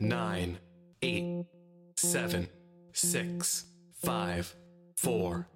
[0.00, 0.58] nine,
[1.02, 1.44] eight,
[1.96, 2.48] seven,
[2.92, 3.66] six,
[4.02, 4.54] five,
[4.96, 5.46] four,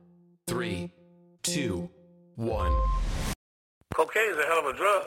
[0.47, 0.93] three,
[1.43, 1.89] two,
[2.37, 2.73] one.
[3.95, 5.03] Cocaine's a hell of a drug.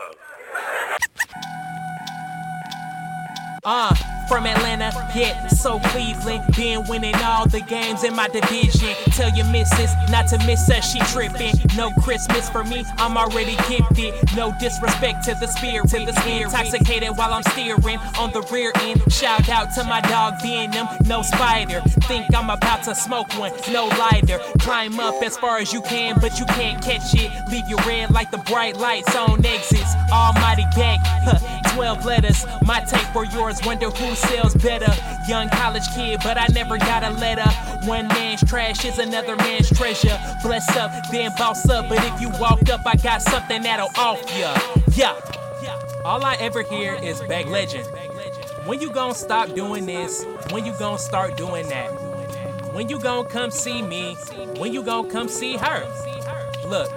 [3.64, 3.96] Uh,
[4.28, 6.44] from Atlanta, yeah, so Cleveland.
[6.56, 8.94] Been winning all the games in my division.
[9.14, 11.54] Tell your missus not to miss us, she tripping.
[11.76, 14.14] No Christmas for me, I'm already gifted.
[14.36, 15.90] No disrespect to the spirit.
[15.90, 16.44] To the spirit.
[16.44, 19.02] Intoxicated while I'm steering on the rear end.
[19.12, 21.82] Shout out to my dog Venom, no spider.
[22.08, 24.40] Think I'm about to smoke one, no lighter.
[24.60, 27.32] Climb up as far as you can, but you can't catch it.
[27.50, 29.94] Leave you red like the bright lights on exits.
[30.12, 32.46] Almighty back, huh, 12 letters.
[32.64, 34.94] My tape for yours, wonder who sells better.
[35.28, 37.50] Young college kid, but I never got a letter.
[37.88, 40.18] One man's trash is another man's treasure.
[40.44, 41.90] Bless up, then boss up.
[41.90, 44.58] But if you walk up, I got something that'll off ya.
[44.96, 45.16] Yeah.
[46.06, 47.86] All I ever hear is bag legend.
[48.66, 50.26] When you gonna stop doing this?
[50.52, 51.90] When you gonna start doing that?
[52.74, 54.16] When you gonna come see me?
[54.58, 55.86] When you gonna come see her?
[56.66, 56.90] Look,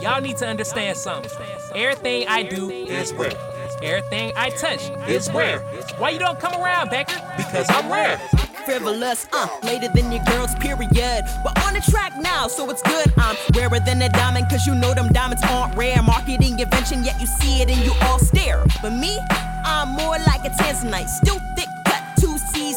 [0.00, 1.30] y'all need to understand something.
[1.74, 3.55] Everything I do is rare.
[3.82, 5.60] Everything I touch is rare.
[5.98, 7.20] Why you don't come around, Becker?
[7.36, 8.18] Because I'm rare.
[8.66, 11.24] frivolous, uh, later than your girl's period.
[11.44, 13.12] But on the track now, so it's good.
[13.16, 16.02] I'm rarer than a diamond, cause you know them diamonds aren't rare.
[16.02, 18.64] Marketing invention, yet you see it and you all stare.
[18.82, 19.18] But me,
[19.64, 21.45] I'm more like a Tanzanite, still thick cut,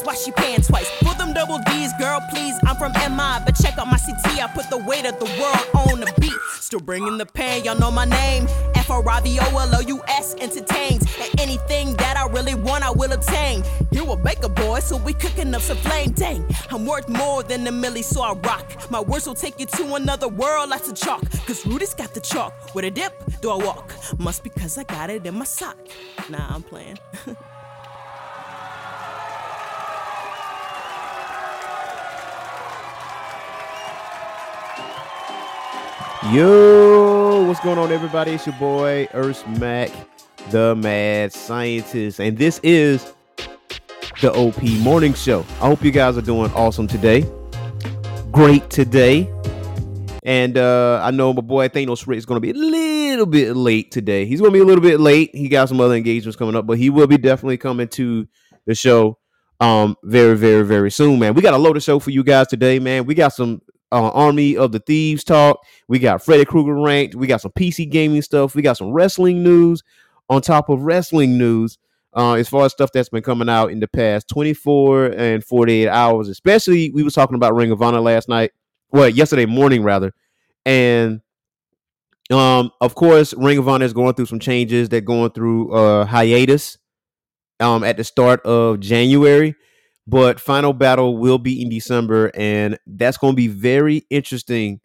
[0.03, 0.89] why she paying twice?
[0.99, 4.47] For them double D's, girl, please, I'm from MI, but check out my CT, I
[4.53, 6.33] put the weight of the world on the beat.
[6.59, 8.47] Still bringing the pain, y'all know my name.
[8.75, 11.03] F R I V O L O U S entertains.
[11.19, 13.63] And anything that I really want, I will obtain.
[13.91, 16.11] You a baker boy, so we cooking up some flame.
[16.11, 18.89] Dang, I'm worth more than a milli, so I rock.
[18.91, 21.21] My words will take you to another world, lots of chalk.
[21.45, 22.53] Cause Rudy's got the chalk.
[22.75, 23.93] With a dip, do I walk?
[24.17, 25.77] Must be because I got it in my sock.
[26.29, 26.97] Nah, I'm playing.
[36.25, 38.31] Yo, what's going on, everybody?
[38.31, 39.89] It's your boy Urs Mac,
[40.51, 43.13] the mad scientist, and this is
[44.19, 45.45] the OP Morning Show.
[45.61, 47.25] I hope you guys are doing awesome today.
[48.33, 49.31] Great today.
[50.23, 53.55] And uh, I know my boy Thanos Rick is going to be a little bit
[53.55, 54.25] late today.
[54.25, 55.33] He's going to be a little bit late.
[55.33, 58.27] He got some other engagements coming up, but he will be definitely coming to
[58.65, 59.17] the show
[59.61, 61.33] um very, very, very soon, man.
[61.33, 63.05] We got a loaded show for you guys today, man.
[63.05, 65.59] We got some uh, Army of the Thieves talk.
[65.87, 67.15] We got Freddy Krueger ranked.
[67.15, 68.55] We got some PC gaming stuff.
[68.55, 69.83] We got some wrestling news
[70.29, 71.77] on top of wrestling news.
[72.15, 75.87] Uh, as far as stuff that's been coming out in the past 24 and 48
[75.87, 78.51] hours, especially we was talking about Ring of Honor last night,
[78.91, 80.11] well, yesterday morning rather,
[80.65, 81.21] and
[82.31, 84.89] um, of course, Ring of Honor is going through some changes.
[84.89, 86.79] They're going through uh hiatus
[87.59, 89.55] um at the start of January
[90.09, 94.81] but final battle will be in December, and that's going to be very interesting.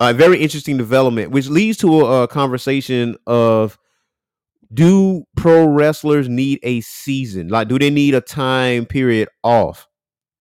[0.00, 3.78] A very interesting development, which leads to a, a conversation of
[4.72, 7.48] do pro wrestlers need a season?
[7.48, 9.88] Like, do they need a time period off?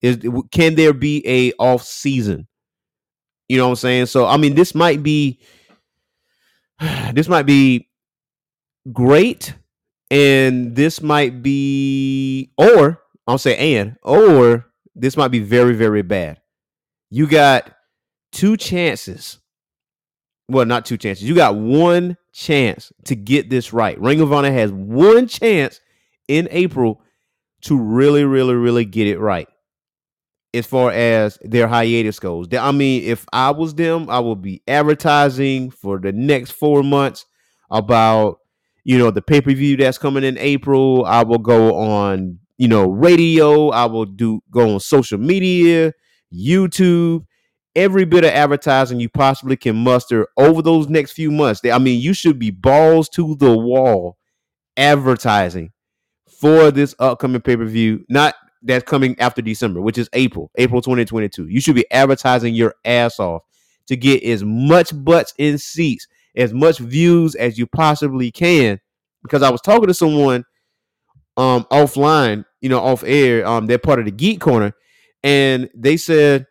[0.01, 0.19] Is
[0.51, 2.47] can there be a off season?
[3.47, 4.05] You know what I'm saying?
[4.07, 5.39] So, I mean, this might be
[7.13, 7.89] this might be
[8.91, 9.55] great,
[10.11, 16.41] and this might be or I'll say and or this might be very very bad.
[17.09, 17.71] You got
[18.31, 19.39] two chances.
[20.49, 21.23] Well, not two chances.
[21.23, 23.99] You got one chance to get this right.
[23.99, 25.79] Ring of Honor has one chance
[26.27, 27.01] in April
[27.61, 29.47] to really really really get it right.
[30.53, 34.61] As far as their hiatus goes, I mean, if I was them, I would be
[34.67, 37.25] advertising for the next four months
[37.71, 38.37] about
[38.83, 41.05] you know the pay per view that's coming in April.
[41.05, 43.69] I will go on you know, radio.
[43.69, 45.93] I will do go on social media,
[46.33, 47.25] YouTube,
[47.75, 51.61] every bit of advertising you possibly can muster over those next few months.
[51.65, 54.17] I mean, you should be balls to the wall
[54.77, 55.71] advertising
[56.39, 58.05] for this upcoming pay per view.
[58.09, 61.47] Not that's coming after December, which is April, April 2022.
[61.47, 63.43] You should be advertising your ass off
[63.87, 68.79] to get as much butts in seats, as much views as you possibly can.
[69.21, 70.43] Because I was talking to someone
[71.37, 73.45] um offline, you know, off air.
[73.45, 74.73] Um, they're part of the Geek Corner,
[75.23, 76.47] and they said,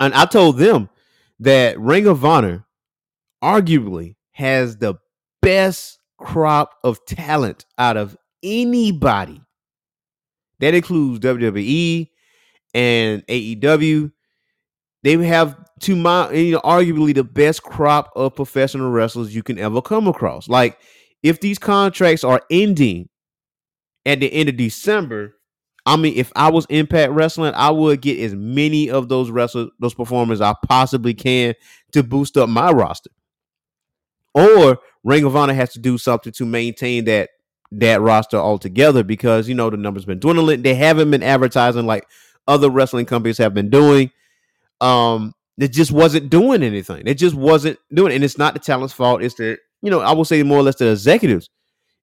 [0.00, 0.88] and I told them
[1.40, 2.66] that Ring of Honor
[3.42, 4.94] arguably has the
[5.42, 9.40] best crop of talent out of anybody.
[10.60, 12.08] That includes WWE
[12.74, 14.12] and AEW.
[15.04, 19.58] They have to my you know arguably the best crop of professional wrestlers you can
[19.58, 20.48] ever come across.
[20.48, 20.78] Like
[21.22, 23.08] if these contracts are ending
[24.06, 25.34] at the end of December,
[25.86, 29.70] I mean, if I was Impact Wrestling, I would get as many of those wrestlers,
[29.78, 31.54] those performers I possibly can
[31.92, 33.10] to boost up my roster.
[34.34, 37.30] Or Ring of Honor has to do something to maintain that
[37.70, 40.62] that roster altogether because you know the numbers been dwindling.
[40.62, 42.06] They haven't been advertising like
[42.46, 44.10] other wrestling companies have been doing.
[44.80, 47.02] Um, it just wasn't doing anything.
[47.06, 48.16] It just wasn't doing, it.
[48.16, 49.22] and it's not the talent's fault.
[49.22, 51.50] It's the you know I will say more or less the executives,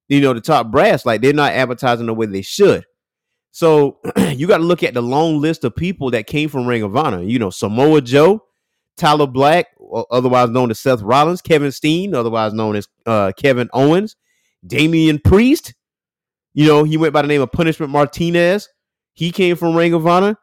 [0.07, 1.06] you know, the top brass.
[1.06, 2.86] Like they're not advertising the way they should.
[3.52, 6.84] So you got to look at the long list of people that came from Ring
[6.84, 7.24] of Honor.
[7.24, 8.44] You know, Samoa Joe,
[8.98, 9.68] Tyler Black,
[10.12, 14.16] otherwise known as Seth Rollins, Kevin Steen, otherwise known as uh, Kevin Owens,
[14.66, 15.74] Damian Priest.
[16.54, 18.69] You know, he went by the name of Punishment Martinez.
[19.13, 20.38] He came from Ring of Honor.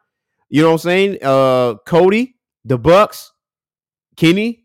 [0.49, 1.17] You know what I'm saying?
[1.21, 2.35] Uh, Cody,
[2.65, 3.31] the Bucks,
[4.15, 4.62] Kenny.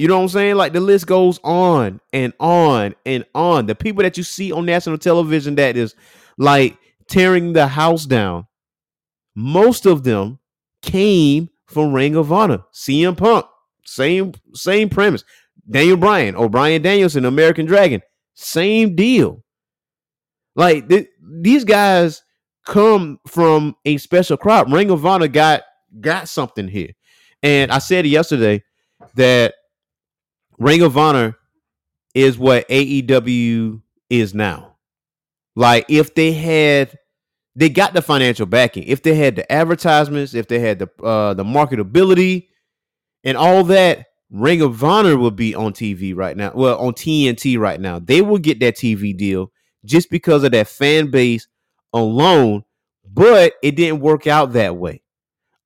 [0.00, 0.54] You know what I'm saying?
[0.54, 3.66] Like the list goes on and on and on.
[3.66, 5.94] The people that you see on national television that is
[6.38, 8.46] like tearing the house down,
[9.34, 10.38] most of them
[10.80, 12.64] came from Ring of Honor.
[12.72, 13.44] CM Punk,
[13.84, 15.22] same same premise.
[15.70, 18.00] Daniel Bryan, or Bryan Danielson, American Dragon,
[18.32, 19.44] same deal.
[20.56, 21.10] Like th-
[21.42, 22.22] these guys
[22.64, 24.66] come from a special crop.
[24.68, 25.60] Ring of Honor got
[26.00, 26.92] got something here.
[27.42, 28.64] And I said yesterday
[29.16, 29.56] that
[30.60, 31.36] Ring of Honor
[32.14, 33.80] is what AEW
[34.10, 34.76] is now.
[35.56, 36.96] Like if they had
[37.56, 38.84] they got the financial backing.
[38.84, 42.48] If they had the advertisements, if they had the uh the marketability
[43.24, 46.52] and all that, Ring of Honor would be on TV right now.
[46.54, 47.98] Well, on TNT right now.
[47.98, 49.50] They will get that TV deal
[49.84, 51.48] just because of that fan base
[51.92, 52.64] alone,
[53.04, 55.02] but it didn't work out that way.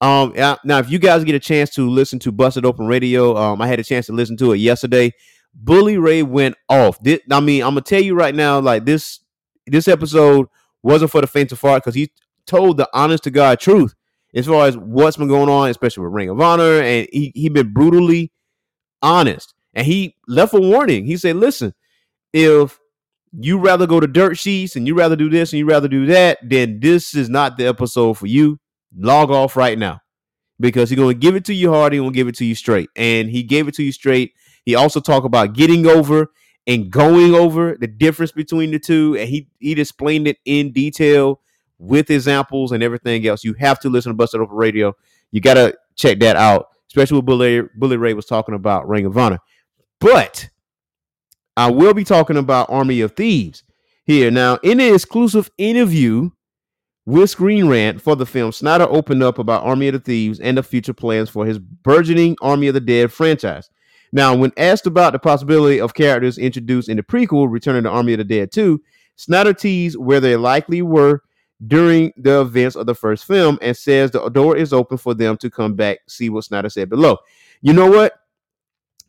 [0.05, 3.63] Um, now if you guys get a chance to listen to Busted Open Radio, um,
[3.63, 5.13] I had a chance to listen to it yesterday.
[5.55, 7.03] Bully Ray went off.
[7.03, 9.21] This, I mean, I'm gonna tell you right now, like this,
[9.67, 10.47] this episode
[10.83, 12.13] wasn't for the faint of heart because he
[12.47, 13.95] told the honest to God truth
[14.35, 17.49] as far as what's been going on, especially with Ring of Honor, and he he
[17.49, 18.31] been brutally
[19.01, 21.07] honest, and he left a warning.
[21.07, 21.73] He said, "Listen,
[22.35, 22.79] if
[23.41, 26.05] you rather go to dirt sheets and you rather do this and you rather do
[26.07, 28.59] that, then this is not the episode for you.
[28.97, 30.01] Log off right now
[30.61, 31.93] because he's going to give it to you hard.
[31.93, 32.89] He to give it to you straight.
[32.97, 34.33] And he gave it to you straight.
[34.65, 36.31] He also talked about getting over
[36.67, 39.17] and going over the difference between the two.
[39.19, 41.41] And he, he explained it in detail
[41.79, 43.45] with examples and everything else.
[43.45, 44.95] You have to listen to Busted Open Radio.
[45.33, 49.07] You got to check that out, especially what Bully, Bully Ray was talking about Ring
[49.07, 49.39] of Honor.
[50.01, 50.49] But
[51.57, 53.65] I will be talking about Army of Thieves
[54.05, 54.31] here.
[54.31, 56.31] Now, in an exclusive interview
[57.07, 60.57] with Screen Rant for the film, Snyder opened up about Army of the Thieves and
[60.57, 63.69] the future plans for his burgeoning Army of the Dead franchise.
[64.13, 68.13] Now, when asked about the possibility of characters introduced in the prequel, Returning to Army
[68.15, 68.81] of the Dead 2,
[69.17, 71.23] Snyder teased where they likely were
[71.67, 75.37] during the events of the first film and says the door is open for them
[75.39, 75.99] to come back.
[76.09, 77.19] See what Snyder said below.
[77.61, 78.15] You know what?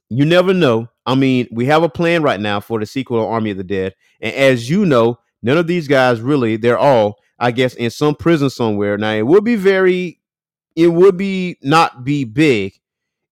[0.10, 3.30] You never know I mean, we have a plan right now for the sequel of
[3.30, 3.96] Army of the Dead.
[4.22, 8.16] And as you know, none of these guys really, they're all, I guess, in some
[8.16, 8.98] prison somewhere.
[8.98, 10.22] Now, it would be very,
[10.76, 12.74] it would be not be big.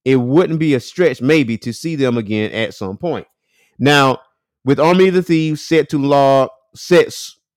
[0.05, 3.27] It wouldn't be a stretch, maybe, to see them again at some point.
[3.79, 4.19] Now,
[4.65, 7.13] with Army of the Thieves set to law, set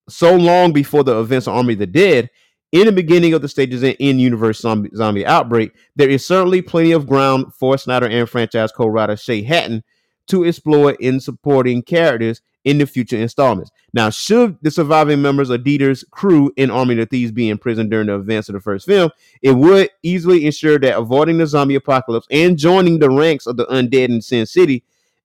[0.09, 2.31] so long before the events of Army of the Dead,
[2.73, 6.93] in the beginning of the stages in universe zombie, zombie outbreak, there is certainly plenty
[6.93, 9.83] of ground for Snyder and franchise co-writer Shay Hatten
[10.27, 13.71] to explore in supporting characters in the future installments.
[13.95, 17.59] Now, should the surviving members of Dieter's crew in Army of the Thieves be in
[17.59, 21.47] prison during the events of the first film, it would easily ensure that avoiding the
[21.47, 24.83] zombie apocalypse and joining the ranks of the undead in Sin City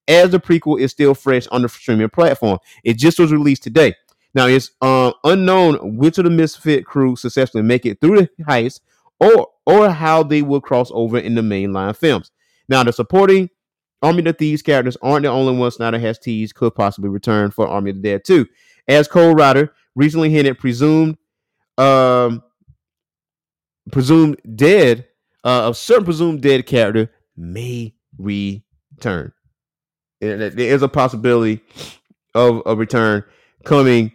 [0.07, 2.59] as the prequel is still fresh on the streaming platform.
[2.83, 3.95] It just was released today.
[4.35, 8.81] Now, it's uh, unknown which of the Misfit crew successfully make it through the heist
[9.19, 12.29] or or how they will cross over in the mainline films.
[12.69, 13.49] Now, the supporting
[14.01, 17.51] Army of the Thieves characters aren't the only ones Snyder has teased could possibly return
[17.51, 18.45] for Army of the Dead 2.
[18.87, 21.17] As co-writer recently hinted, presumed
[21.77, 22.43] um
[23.91, 25.07] presumed dead,
[25.43, 29.31] uh, a certain presumed dead character may return.
[30.19, 31.61] There is a possibility
[32.35, 33.23] of a return
[33.65, 34.11] coming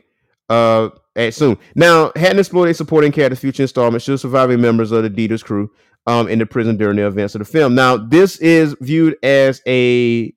[0.48, 1.58] uh at soon.
[1.74, 5.70] Now, hadn't explored a supporting character future installment should surviving members of the Dieter's crew
[6.06, 7.74] um, in the prison during the events of the film.
[7.74, 10.34] Now, this is viewed as a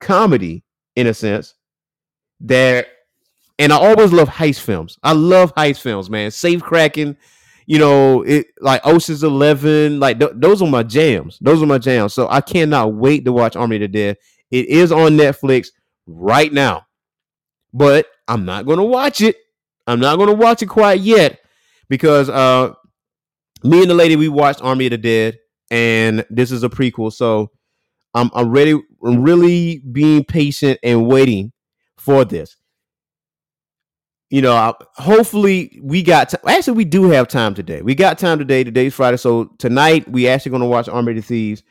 [0.00, 0.64] comedy
[0.96, 1.54] in a sense
[2.40, 2.88] that,
[3.58, 4.98] and I always love heist films.
[5.02, 6.30] I love heist films, man.
[6.30, 7.16] Safe cracking,
[7.66, 11.38] you know, it like Ocean's Eleven, like th- those are my jams.
[11.40, 12.14] Those are my jams.
[12.14, 14.16] So I cannot wait to watch Army of the Dead.
[14.50, 15.68] It is on Netflix
[16.06, 16.86] right now,
[17.72, 19.36] but I'm not going to watch it
[19.90, 21.40] I'm not gonna watch it quite yet
[21.88, 22.74] because uh,
[23.62, 25.38] me and the lady we watched Army of the Dead,
[25.70, 27.50] and this is a prequel, so
[28.14, 28.80] I'm I'm ready.
[29.00, 31.52] Really being patient and waiting
[31.96, 32.56] for this.
[34.28, 36.30] You know, hopefully we got.
[36.30, 37.82] T- actually, we do have time today.
[37.82, 38.62] We got time today.
[38.62, 41.62] Today's Friday, so tonight we actually going to watch Army of the Thieves,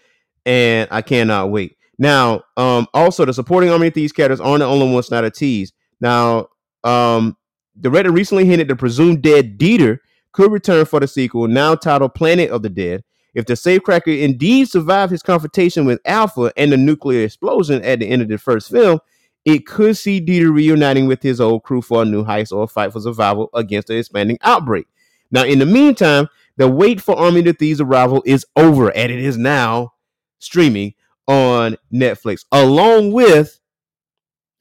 [0.45, 1.77] and I cannot wait.
[1.97, 5.31] Now, um, also the supporting Army of Thieves characters aren't the only ones not a
[5.31, 5.73] tease.
[6.01, 6.47] Now,
[6.83, 7.35] um,
[7.75, 9.99] the Reddit recently hinted the presumed dead Dieter
[10.31, 13.03] could return for the sequel, now titled Planet of the Dead.
[13.33, 18.07] If the safecracker indeed survived his confrontation with Alpha and the nuclear explosion at the
[18.07, 18.99] end of the first film,
[19.45, 22.91] it could see Dieter reuniting with his old crew for a new heist or fight
[22.91, 24.85] for survival against the expanding outbreak.
[25.31, 29.11] Now, in the meantime, the wait for Army of the Thieves' arrival is over, and
[29.11, 29.93] it is now
[30.39, 30.93] streaming
[31.27, 33.59] on Netflix, along with,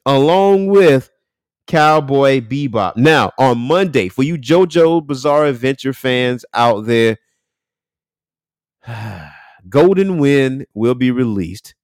[0.07, 1.11] along with
[1.69, 2.97] Cowboy Bebop.
[2.97, 7.19] Now, on Monday, for you JoJo Bizarre Adventure fans out there,
[9.69, 11.75] Golden Wind will be released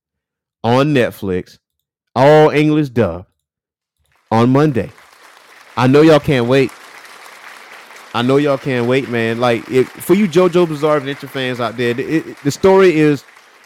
[0.65, 1.59] on Netflix,
[2.17, 3.27] all English dub,
[4.31, 4.91] on Monday.
[5.77, 6.71] I know y'all can't wait.
[8.15, 9.41] I know y'all can't wait, man.
[9.41, 13.25] Like it, for you JoJo Bizarre Adventure fans out there, it, it- the story is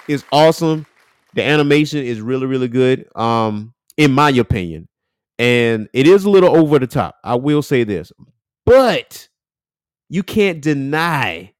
[0.08, 0.86] is awesome.
[1.34, 3.06] The animation is really really good.
[3.14, 4.87] Um, in my opinion,
[5.38, 7.16] and it is a little over the top.
[7.24, 8.12] I will say this,
[8.66, 9.28] but
[10.08, 11.54] you can't deny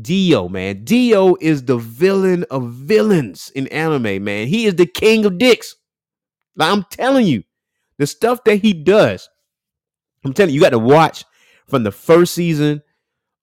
[0.00, 0.84] Dio, man.
[0.84, 4.46] Dio is the villain of villains in anime, man.
[4.46, 5.76] He is the king of dicks.
[6.56, 7.44] Like, I'm telling you,
[7.98, 9.28] the stuff that he does.
[10.24, 11.24] I'm telling you, you got to watch
[11.68, 12.82] from the first season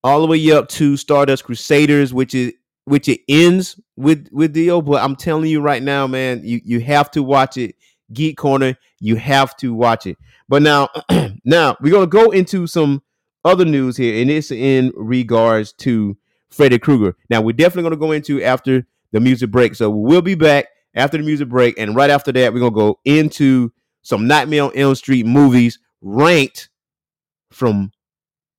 [0.04, 2.54] all the way up to Stardust Crusaders, which is
[2.86, 4.82] which it ends with with Dio.
[4.82, 7.76] But I'm telling you right now, man, you you have to watch it.
[8.12, 10.18] Geek Corner, you have to watch it.
[10.50, 10.90] But now,
[11.46, 13.02] now we're gonna go into some
[13.46, 16.18] other news here, and it's in regards to
[16.50, 17.16] Freddy Krueger.
[17.30, 19.76] Now we're definitely gonna go into after the music break.
[19.76, 23.00] So we'll be back after the music break, and right after that, we're gonna go
[23.06, 26.70] into some Nightmare on Elm Street movies ranked
[27.52, 27.92] from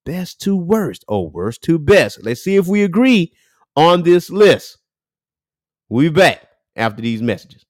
[0.05, 2.23] best to worst or worst to best.
[2.23, 3.33] Let's see if we agree
[3.77, 4.79] on this list.
[5.89, 6.47] We'll be back
[6.77, 7.65] after these messages.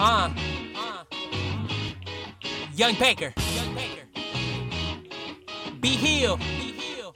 [0.00, 0.28] Uh.
[2.74, 3.32] Young Baker.
[3.54, 4.02] Young Baker.
[5.80, 6.36] Be Hill.
[6.36, 7.12] Be Hill.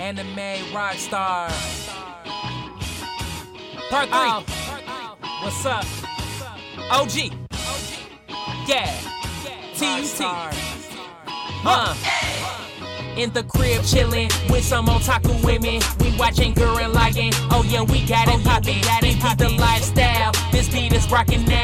[0.00, 1.50] Anime rock star.
[3.90, 4.54] Part three.
[5.42, 5.84] What's up?
[6.90, 7.34] OG.
[8.66, 8.98] Yeah.
[9.74, 10.54] TUT.
[11.66, 11.94] Uh.
[13.18, 15.82] In the crib chillin' with some otaku women.
[16.00, 17.34] We watching Gurren Lagann.
[17.50, 18.80] Oh yeah, we got it poppin'.
[19.02, 20.32] This be the lifestyle.
[20.50, 21.59] This beat is rockin' now.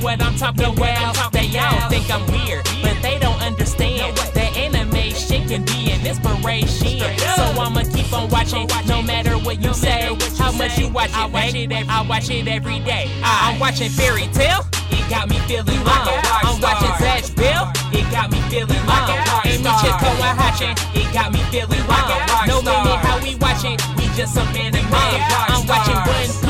[0.00, 1.32] What I'm talking about?
[1.32, 6.06] They all think I'm weird, but they don't understand that anime shit can be an
[6.06, 7.18] inspiration.
[7.18, 10.16] So I'ma keep on watching, no matter what you say.
[10.38, 11.16] How much you watch it?
[11.16, 11.72] I watch it.
[11.72, 13.10] Every, I watch it every day.
[13.24, 14.64] I'm watching Fairy Tail.
[14.90, 16.06] It got me feeling like
[16.44, 17.72] I'm watching Zatch Bell.
[17.92, 20.76] It got me feeling like Amy Chico Hatchin.
[20.94, 23.78] It got me feeling like No limit how we watching.
[23.98, 24.86] We just some anime.
[24.92, 26.30] I'm watching One.
[26.30, 26.47] It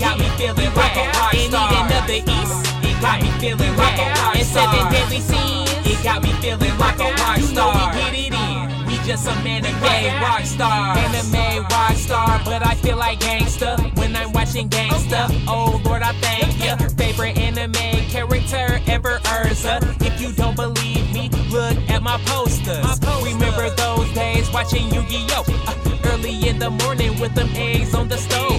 [0.00, 2.56] got me feeling like a rock And need another East.
[2.82, 5.70] It got me feeling like a rock And Seven Deadly Sins.
[5.84, 7.38] It got me feeling like a rock star.
[7.38, 8.49] You know we get it in.
[9.10, 10.96] Just some anime rock star.
[10.96, 15.26] Anime rock star, but I feel like gangsta when I'm watching gangsta.
[15.48, 16.76] Oh Lord, I thank ya.
[16.96, 17.72] Favorite anime
[18.06, 19.82] character ever, Urza.
[20.00, 22.86] If you don't believe me, look at my posters.
[23.24, 25.42] Remember those days watching Yu-Gi-Oh!
[25.66, 25.74] Uh,
[26.04, 28.52] early in the morning with them eggs on the stove.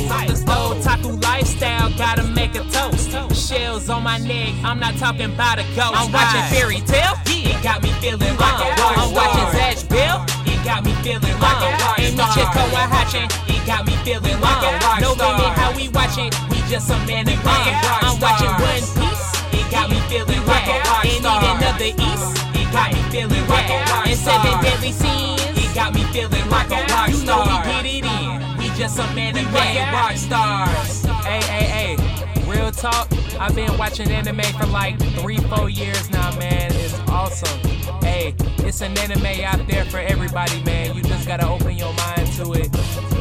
[0.52, 3.10] Otaku lifestyle, gotta make a toast.
[3.34, 5.94] Shells on my neck, I'm not talking about a ghost.
[5.96, 10.26] I'm watching Fairy Tail, it got me feeling like a rock I'm watching Zatch Bell,
[10.62, 12.62] it got me feeling like a rock Amy Chico
[12.94, 16.88] Hatchin, it got me feeling like a rock No limit how we watching, we just
[16.88, 17.42] some anime.
[17.42, 19.26] I'm watching One Piece,
[19.58, 21.42] it got me feeling like a rock star.
[21.42, 24.06] And another East, it got me feeling like a rock star.
[24.06, 27.10] And Seven Deadly Sins, it got me feeling like a rock star.
[27.10, 31.06] You know we get it in, we just some anime rock stars.
[31.26, 32.11] Hey, hey, hey,
[32.52, 33.08] real talk.
[33.40, 36.72] I've been watching anime for like three, four years now, man.
[36.74, 37.60] It's awesome.
[38.02, 40.96] Hey, it's an anime out there for everybody, man.
[40.96, 42.72] You just gotta open your mind to it.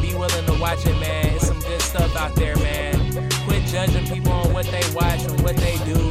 [0.01, 1.27] Be willing to watch it, man.
[1.35, 3.29] It's some good stuff out there, man.
[3.45, 6.10] Quit judging people on what they watch and what they do.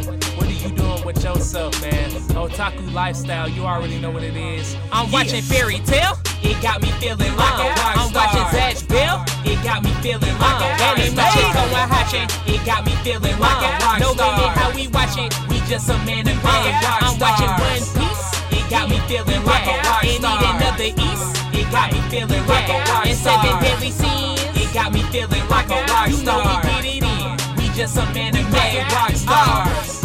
[1.11, 2.09] With yourself, man?
[2.39, 4.77] Otaku lifestyle, you already know what it is.
[4.93, 6.15] I'm watching Fairy Tail.
[6.39, 9.27] It got me feeling like a rock I'm watching Zatch Bell.
[9.43, 12.31] It got me feeling like a rock Chico Hatchin.
[12.47, 15.59] It It got me feeling like a rock No baby, how we watch it, we
[15.67, 16.39] just some anime.
[16.47, 18.31] I'm watching One Piece.
[18.55, 21.27] It got me feeling like a rock And need another East.
[21.51, 24.39] It got me feeling like a rock And seven deadly sins.
[24.55, 27.59] It got me feeling like a rock You know we get it in.
[27.59, 28.47] We just a some anime.
[28.55, 30.00] Rock stars.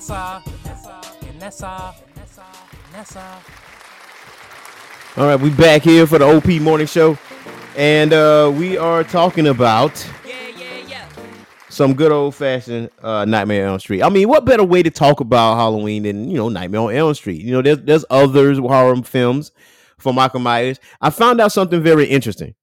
[0.00, 0.42] That's all.
[1.28, 1.94] And that's all.
[2.08, 3.42] And that's all.
[5.18, 7.18] All right, we back here for the OP Morning Show,
[7.76, 9.92] and uh, we are talking about
[10.26, 11.08] Yeah, yeah, yeah.
[11.68, 14.02] some good old fashioned uh, Nightmare on Elm Street.
[14.02, 17.12] I mean, what better way to talk about Halloween than you know Nightmare on Elm
[17.12, 17.42] Street?
[17.42, 19.52] You know, there's there's others horror films
[19.98, 20.80] for Michael Myers.
[21.02, 22.54] I found out something very interesting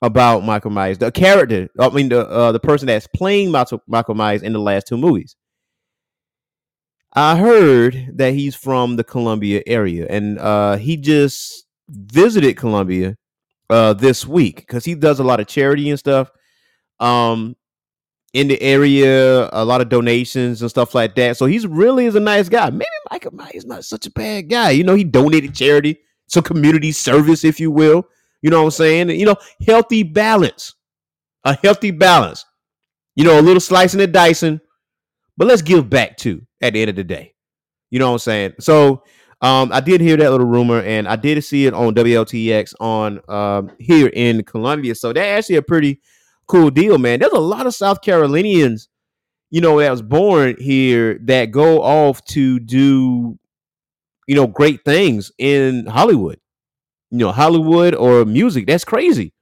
[0.00, 1.68] about Michael Myers, the character.
[1.76, 5.34] I mean, the uh, the person that's playing Michael Myers in the last two movies.
[7.18, 13.16] I heard that he's from the Columbia area, and uh, he just visited Columbia
[13.68, 16.30] uh, this week because he does a lot of charity and stuff.
[17.00, 17.56] Um,
[18.34, 21.36] in the area, a lot of donations and stuff like that.
[21.36, 22.70] So he's really is a nice guy.
[22.70, 24.70] Maybe Michael Myers not such a bad guy.
[24.70, 25.98] You know, he donated charity,
[26.28, 28.06] so community service, if you will.
[28.42, 29.10] You know what I'm saying?
[29.10, 30.72] You know, healthy balance,
[31.42, 32.44] a healthy balance.
[33.16, 34.60] You know, a little slicing and dicing,
[35.38, 37.34] but let's give back too at the end of the day.
[37.90, 38.52] You know what I'm saying?
[38.60, 39.04] So
[39.40, 43.20] um, I did hear that little rumor, and I did see it on WLTX on
[43.28, 44.94] um, here in Columbia.
[44.94, 46.00] So that's actually a pretty
[46.48, 47.20] cool deal, man.
[47.20, 48.88] There's a lot of South Carolinians,
[49.50, 53.38] you know, that was born here that go off to do,
[54.26, 56.40] you know, great things in Hollywood.
[57.10, 58.66] You know, Hollywood or music.
[58.66, 59.32] That's crazy.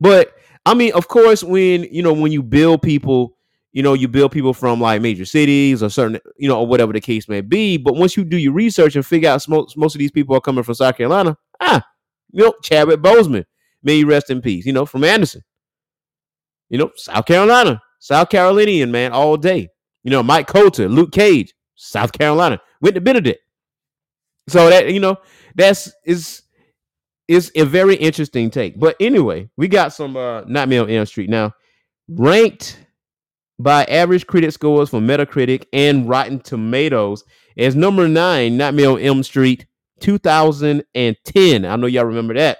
[0.00, 0.32] But
[0.66, 3.36] I mean, of course, when you know when you build people,
[3.72, 6.92] you know, you build people from like major cities or certain, you know, or whatever
[6.92, 7.76] the case may be.
[7.76, 10.40] But once you do your research and figure out most most of these people are
[10.40, 11.84] coming from South Carolina, ah,
[12.32, 13.44] you know, Chadwick Boseman,
[13.82, 14.66] may rest in peace.
[14.66, 15.42] You know, from Anderson,
[16.68, 19.68] you know, South Carolina, South Carolinian man, all day.
[20.02, 23.40] You know, Mike Colter, Luke Cage, South Carolina, went to Benedict.
[24.48, 25.16] So that you know,
[25.54, 26.42] that's is
[27.28, 28.80] is a very interesting take.
[28.80, 31.52] But anyway, we got some uh Nightmare on Elm Street now,
[32.08, 32.78] ranked
[33.62, 37.24] by average critic scores from Metacritic and Rotten Tomatoes
[37.58, 39.66] as number nine, Nightmare on Elm Street,
[40.00, 41.64] 2010.
[41.66, 42.58] I know y'all remember that.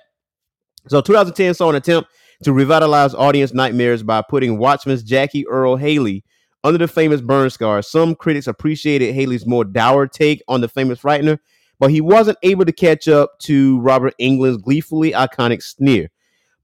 [0.88, 2.10] So 2010 saw an attempt
[2.42, 6.22] to revitalize audience nightmares by putting Watchmen's Jackie Earle Haley
[6.64, 7.80] under the famous burn scar.
[7.80, 11.38] Some critics appreciated Haley's more dour take on the famous frightener,
[11.78, 16.10] but he wasn't able to catch up to Robert Englund's gleefully iconic sneer.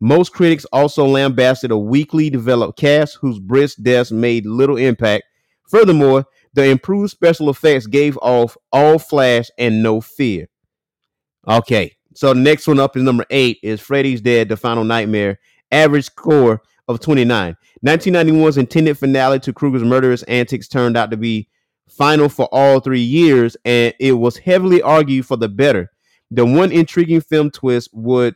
[0.00, 5.24] Most critics also lambasted a weakly developed cast whose brisk deaths made little impact.
[5.68, 10.48] Furthermore, the improved special effects gave off all flash and no fear.
[11.48, 15.38] Okay, so the next one up is number eight is Freddy's Dead, The Final Nightmare,
[15.70, 17.56] average score of 29.
[17.84, 21.48] 1991's intended finale to Krueger's murderous antics turned out to be
[21.88, 25.90] final for all three years, and it was heavily argued for the better.
[26.30, 28.34] The one intriguing film twist would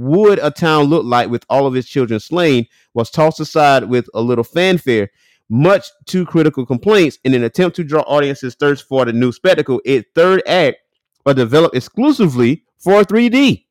[0.00, 4.08] would a town look like with all of its children slain was tossed aside with
[4.14, 5.10] a little fanfare.
[5.48, 9.80] Much to critical complaints in an attempt to draw audiences thirst for the new spectacle,
[9.84, 10.78] its third act
[11.26, 13.66] was developed exclusively for 3D.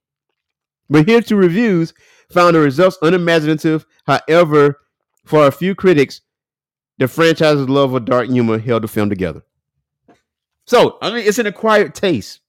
[0.90, 1.94] But here to reviews
[2.32, 3.86] found the results unimaginative.
[4.06, 4.80] However,
[5.26, 6.22] for a few critics,
[6.98, 9.42] the franchise's love of dark humor held the film together.
[10.66, 12.42] So, I mean, it's an acquired taste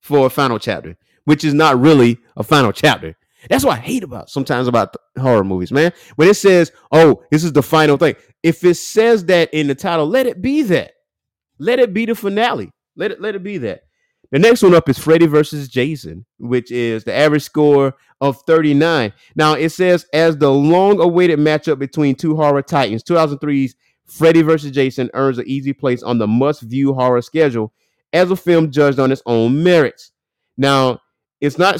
[0.00, 3.16] for a final chapter, which is not really a final chapter.
[3.48, 5.92] That's what I hate about sometimes about horror movies, man.
[6.16, 9.74] When it says, "Oh, this is the final thing," if it says that in the
[9.74, 10.92] title, let it be that.
[11.58, 12.70] Let it be the finale.
[12.96, 13.82] Let it let it be that.
[14.30, 19.12] The next one up is Freddy versus Jason, which is the average score of 39.
[19.34, 23.74] Now it says as the long-awaited matchup between two horror titans, 2003's
[24.06, 27.72] Freddy versus Jason earns an easy place on the must-view horror schedule
[28.12, 30.12] as a film judged on its own merits.
[30.56, 31.00] Now,
[31.42, 31.74] it's not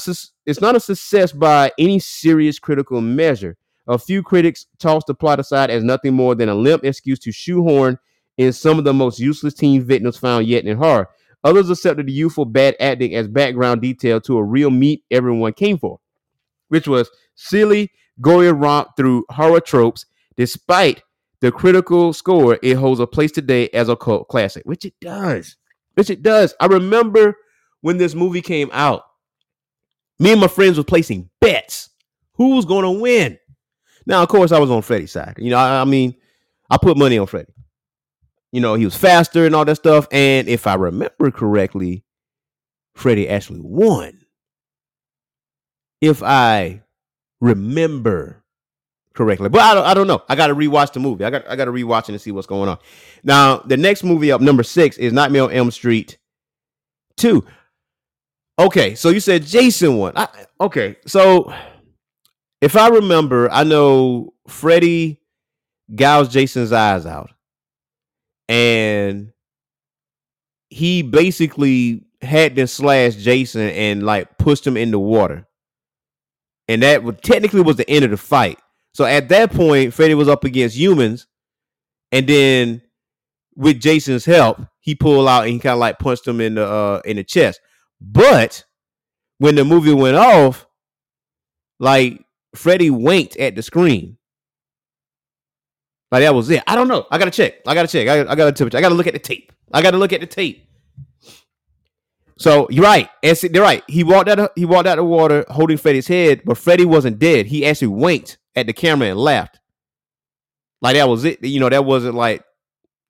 [0.45, 3.57] it's not a success by any serious critical measure.
[3.87, 7.31] A few critics tossed the plot aside as nothing more than a limp excuse to
[7.31, 7.97] shoehorn
[8.37, 11.09] in some of the most useless teen victims found yet in horror.
[11.45, 15.79] Others accepted the youthful bad acting as background detail to a real meat everyone came
[15.79, 16.01] for,
[16.69, 20.07] which was silly, gory romp through horror tropes.
[20.37, 21.03] Despite
[21.41, 25.57] the critical score, it holds a place today as a cult classic, which it does.
[25.95, 26.53] Which it does.
[26.59, 27.37] I remember
[27.81, 29.03] when this movie came out,
[30.19, 31.91] me and my friends were placing bets.
[32.35, 33.39] Who was going to win?
[34.07, 35.35] Now, of course, I was on Freddy's side.
[35.39, 36.15] You know, I, I mean,
[36.71, 37.53] I put money on Freddy.
[38.51, 40.07] You know, he was faster and all that stuff.
[40.11, 42.05] And if I remember correctly,
[42.95, 44.19] Freddy actually won.
[46.01, 46.83] If I
[47.41, 48.43] remember
[49.15, 49.49] correctly.
[49.49, 50.23] But I don't, I don't know.
[50.29, 51.25] I got to rewatch the movie.
[51.25, 52.79] I got I got to rewatch it and see what's going on.
[53.23, 56.19] Now, the next movie up, number six, is Nightmare on Elm Street
[57.17, 57.45] two.
[58.63, 60.13] Okay, so you said Jason won.
[60.15, 60.29] I,
[60.61, 61.53] okay, so
[62.61, 65.21] if I remember, I know Freddy
[65.93, 67.33] gouged Jason's eyes out,
[68.49, 69.33] and
[70.71, 75.45] he basically had to slash Jason and like pushed him in the water,
[76.69, 78.61] and that technically was the end of the fight.
[78.95, 81.27] So at that point, Freddy was up against humans,
[82.13, 82.83] and then
[83.57, 86.65] with Jason's help, he pulled out and he kind of like punched him in the
[86.65, 87.61] uh, in the chest.
[88.03, 88.65] But
[89.39, 90.67] when the movie went off,
[91.79, 94.19] like Freddy winked at the screen.
[96.11, 96.63] Like that was it.
[96.67, 97.07] I don't know.
[97.11, 97.55] I gotta check.
[97.67, 98.09] I gotta check.
[98.09, 98.65] I, I gotta.
[98.77, 99.53] I gotta look at the tape.
[99.73, 100.69] I gotta look at the tape.
[102.37, 103.09] So you're right.
[103.23, 103.83] They're right.
[103.89, 104.39] He walked out.
[104.39, 107.47] Of, he walked out of the water holding Freddy's head, but Freddy wasn't dead.
[107.47, 109.59] He actually winked at the camera and laughed.
[110.83, 111.43] Like that was it.
[111.43, 112.45] You know, that wasn't like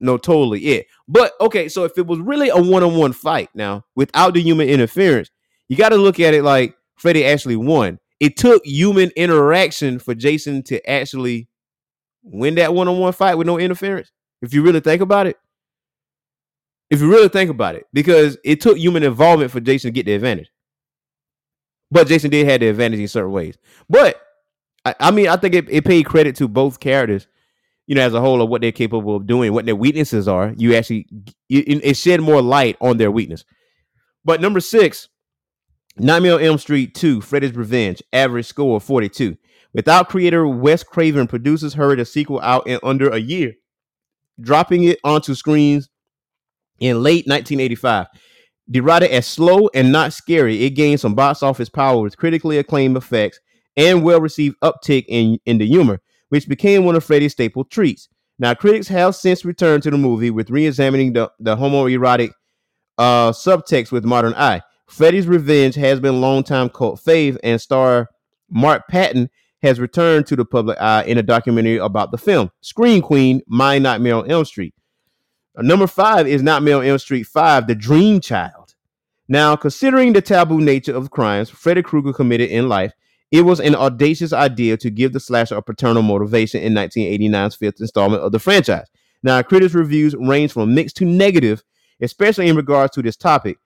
[0.03, 0.87] no totally it.
[1.09, 5.31] But okay, so if it was really a one-on-one fight now without the human interference,
[5.69, 7.99] you got to look at it like Freddy actually won.
[8.21, 11.49] It took human interaction for Jason to actually
[12.23, 14.13] win that one-on-one fight with no interference.
[14.43, 15.37] If you really think about it,
[16.91, 20.07] if you really think about it, because it took human involvement for Jason to get
[20.07, 20.51] the advantage.
[21.91, 23.57] But Jason did have the advantage in certain ways.
[23.89, 24.21] But
[24.85, 27.27] I, I mean, I think it, it paid credit to both characters,
[27.93, 30.55] you know, as a whole of what they're capable of doing, what their weaknesses are.
[30.57, 31.07] You actually
[31.51, 33.45] it, it shed more light on their weakness.
[34.25, 35.11] But number six,
[35.99, 39.37] Nightmare on Elm Street 2, Freddy's Revenge, average score 42.
[39.75, 43.53] Without creator Wes Craven, producers hurried a sequel out in under a year,
[44.41, 45.91] dropping it onto screens
[46.81, 48.07] in late 1985.
[48.71, 52.97] Derided as slow and not scary, it gained some box office power with critically acclaimed
[52.97, 53.39] effects
[53.77, 56.01] and well received uptick in, in the humor,
[56.33, 58.09] which became one of Freddy's staple treats.
[58.39, 62.31] Now, critics have since returned to the movie with re examining the, the homoerotic
[62.97, 64.63] uh, subtext with modern eye.
[64.87, 68.09] Freddy's Revenge has been longtime cult fave, and star
[68.49, 69.29] Mark Patton
[69.61, 73.79] has returned to the public eye in a documentary about the film, Scream Queen, My
[73.79, 74.75] Nightmare on Elm Street.
[75.55, 78.75] Uh, number five is Nightmare on Elm Street 5, The Dream Child.
[79.29, 82.95] Now, considering the taboo nature of crimes Freddy Krueger committed in life,
[83.33, 87.81] it was an audacious idea to give the slasher a paternal motivation in 1989's fifth
[87.81, 88.87] installment of the franchise.
[89.23, 91.65] Now, critics' reviews range from mixed to negative,
[92.03, 93.57] especially in regards to this topic.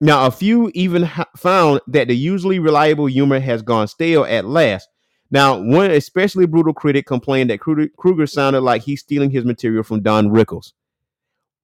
[0.00, 4.44] Now, a few even ha- found that the usually reliable humor has gone stale at
[4.44, 4.88] last.
[5.30, 10.02] Now, one especially brutal critic complained that Krueger sounded like he's stealing his material from
[10.02, 10.72] Don Rickles.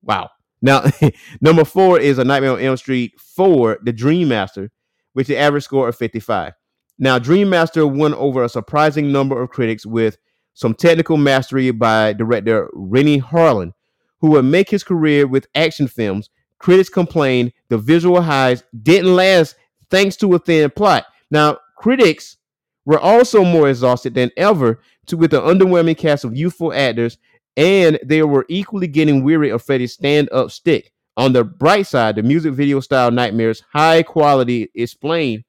[0.03, 0.31] Wow.
[0.63, 0.85] Now,
[1.43, 4.71] number four is A Nightmare on Elm Street 4, The Dream Master,
[5.15, 6.55] with the average score of 55.
[6.99, 10.19] Now, Dream Master won over a surprising number of critics with
[10.55, 13.73] some technical mastery by director Renny Harlin,
[14.21, 16.31] who would make his career with action films
[16.65, 19.55] critics complained the visual highs didn't last
[19.91, 21.05] thanks to a thin plot.
[21.31, 22.39] Now, critics
[22.87, 27.19] were also more exhausted than ever to with the underwhelming cast of youthful actors,
[27.59, 30.91] and they were equally getting weary of Freddy's stand-up stick.
[31.19, 35.45] On the bright side, the music video style nightmares high quality explained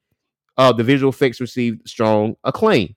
[0.57, 2.95] uh, the visual effects received strong acclaim.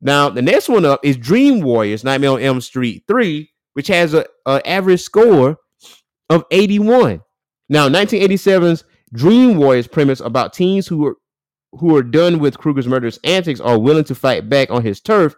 [0.00, 4.14] Now, the next one up is Dream Warriors Nightmare on Elm Street 3, which has
[4.14, 5.56] an average score
[6.28, 7.22] of 81.
[7.68, 11.16] Now, 1987's Dream Warriors premise about teens who are
[11.72, 15.34] who are done with Krueger's murderous antics are willing to fight back on his turf,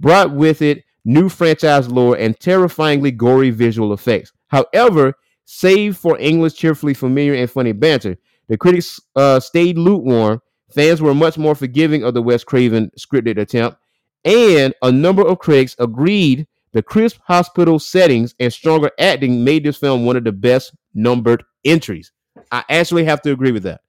[0.00, 4.32] brought with it new franchise lore and terrifyingly gory visual effects.
[4.48, 8.16] However, save for Englund's cheerfully familiar and funny banter,
[8.48, 10.40] the critics uh, stayed lukewarm.
[10.70, 13.78] Fans were much more forgiving of the Wes Craven scripted attempt,
[14.24, 19.78] and a number of critics agreed the crisp hospital settings and stronger acting made this
[19.78, 22.12] film one of the best numbered entries.
[22.52, 23.80] I actually have to agree with that.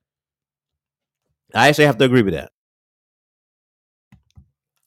[1.54, 2.50] I actually have to agree with that.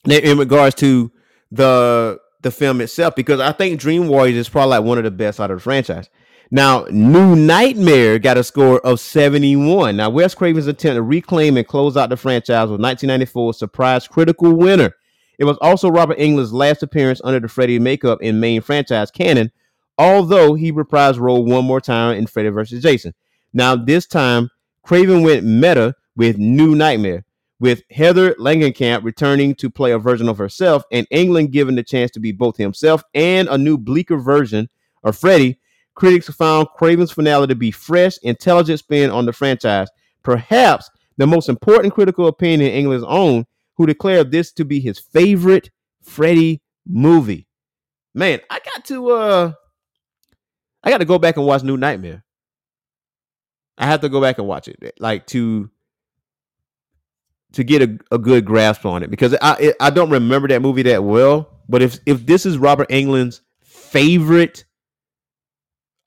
[0.09, 1.11] In regards to
[1.51, 5.11] the the film itself, because I think Dream Warriors is probably like one of the
[5.11, 6.09] best out of the franchise.
[6.51, 9.95] Now, New Nightmare got a score of 71.
[9.95, 14.53] Now, Wes Craven's attempt to reclaim and close out the franchise was 1994 surprise critical
[14.53, 14.93] winner
[15.41, 19.51] it was also Robert Englund's last appearance under the Freddy makeup in main franchise canon,
[19.97, 22.83] although he reprised role one more time in Freddy vs.
[22.83, 23.15] Jason.
[23.51, 24.51] Now, this time,
[24.83, 27.25] Craven went meta with New Nightmare,
[27.59, 32.11] with Heather Langenkamp returning to play a version of herself, and Englund given the chance
[32.11, 34.69] to be both himself and a new bleaker version
[35.03, 35.59] of Freddy.
[35.95, 39.89] Critics found Craven's finale to be fresh, intelligent spin on the franchise.
[40.23, 45.69] Perhaps the most important critical opinion Englund's own, who declared this to be his favorite
[46.01, 47.47] Freddy movie.
[48.13, 49.53] Man, I got to uh
[50.83, 52.23] I got to go back and watch New Nightmare.
[53.77, 55.69] I have to go back and watch it, like to
[57.53, 60.83] to get a, a good grasp on it because I I don't remember that movie
[60.83, 61.49] that well.
[61.67, 64.65] But if if this is Robert Englund's favorite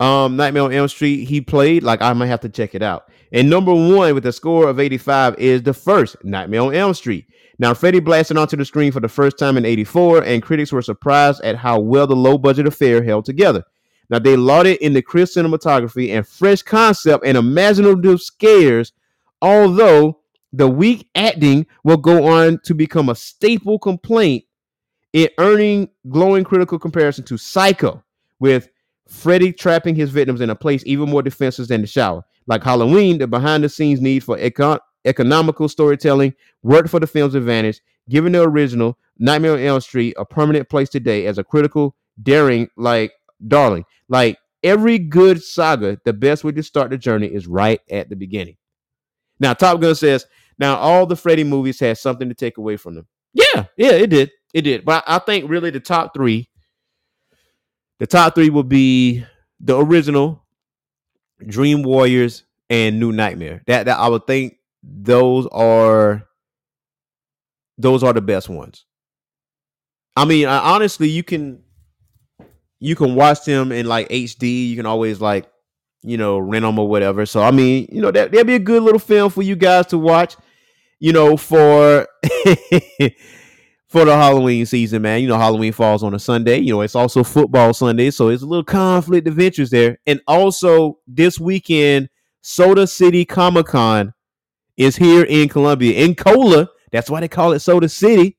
[0.01, 3.11] um Nightmare on Elm Street he played, like I might have to check it out.
[3.33, 7.27] And number one with a score of 85 is the first Nightmare on Elm Street.
[7.59, 10.83] Now, Freddy blasted onto the screen for the first time in 84, and critics were
[10.83, 13.63] surprised at how well the low budget affair held together.
[14.11, 18.93] Now, they lauded in the crisp cinematography and fresh concept and imaginative scares,
[19.41, 20.21] although
[20.53, 24.45] the weak acting will go on to become a staple complaint,
[25.13, 28.03] it earning glowing critical comparison to Psycho,
[28.41, 28.69] with
[29.09, 32.25] Freddy trapping his victims in a place even more defenseless than the shower.
[32.47, 37.35] Like Halloween, the behind the scenes need for econ- economical storytelling worked for the film's
[37.35, 41.95] advantage, giving the original Nightmare on Elm Street a permanent place today as a critical,
[42.23, 43.13] daring, like
[43.47, 43.85] darling.
[44.09, 48.17] Like every good saga, the best way to start the journey is right at the
[48.17, 48.57] beginning.
[49.41, 50.27] Now, Top Gun says,
[50.59, 53.07] now all the Freddy movies had something to take away from them.
[53.33, 54.31] Yeah, yeah, it did.
[54.53, 54.85] It did.
[54.85, 56.49] But I think really the top three,
[58.05, 59.25] the top three will be
[59.61, 60.45] the original,
[61.47, 63.63] Dream Warriors, and New Nightmare.
[63.67, 66.29] That that I would think those are
[67.79, 68.85] those are the best ones.
[70.15, 71.63] I mean, I, honestly, you can
[72.79, 74.69] you can watch them in like HD.
[74.69, 75.51] You can always like
[76.03, 77.25] you know rent them or whatever.
[77.25, 79.87] So I mean, you know that that'd be a good little film for you guys
[79.87, 80.37] to watch.
[81.01, 82.07] You know for.
[83.95, 85.23] for the Halloween season, man.
[85.23, 86.59] You know, Halloween falls on a Sunday.
[86.59, 89.99] You know, it's also football Sunday, so it's a little conflict of interest there.
[90.05, 92.09] And also this weekend,
[92.41, 94.13] Soda City Comic Con
[94.77, 96.71] is here in Columbia, in Cola.
[96.91, 98.37] That's why they call it Soda City.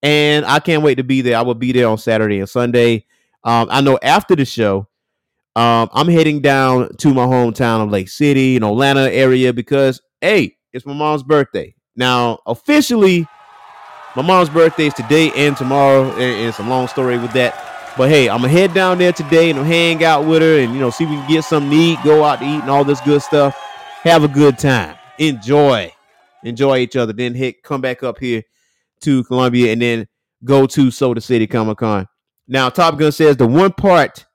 [0.00, 1.38] And I can't wait to be there.
[1.38, 3.04] I will be there on Saturday and Sunday.
[3.42, 4.86] Um, I know after the show,
[5.56, 10.56] um, I'm heading down to my hometown of Lake City, in Atlanta area, because hey,
[10.72, 11.74] it's my mom's birthday.
[11.96, 13.26] Now, officially,
[14.16, 17.94] my mom's birthday is today and tomorrow, and it's a long story with that.
[17.96, 20.80] But hey, I'm gonna head down there today and hang out with her, and you
[20.80, 23.00] know, see if we can get some neat, go out to eat, and all this
[23.00, 23.56] good stuff.
[24.02, 25.92] Have a good time, enjoy,
[26.44, 27.12] enjoy each other.
[27.12, 28.42] Then hit, come back up here
[29.00, 30.06] to Columbia, and then
[30.44, 32.06] go to Soda City Comic Con.
[32.46, 34.26] Now, Top Gun says the one part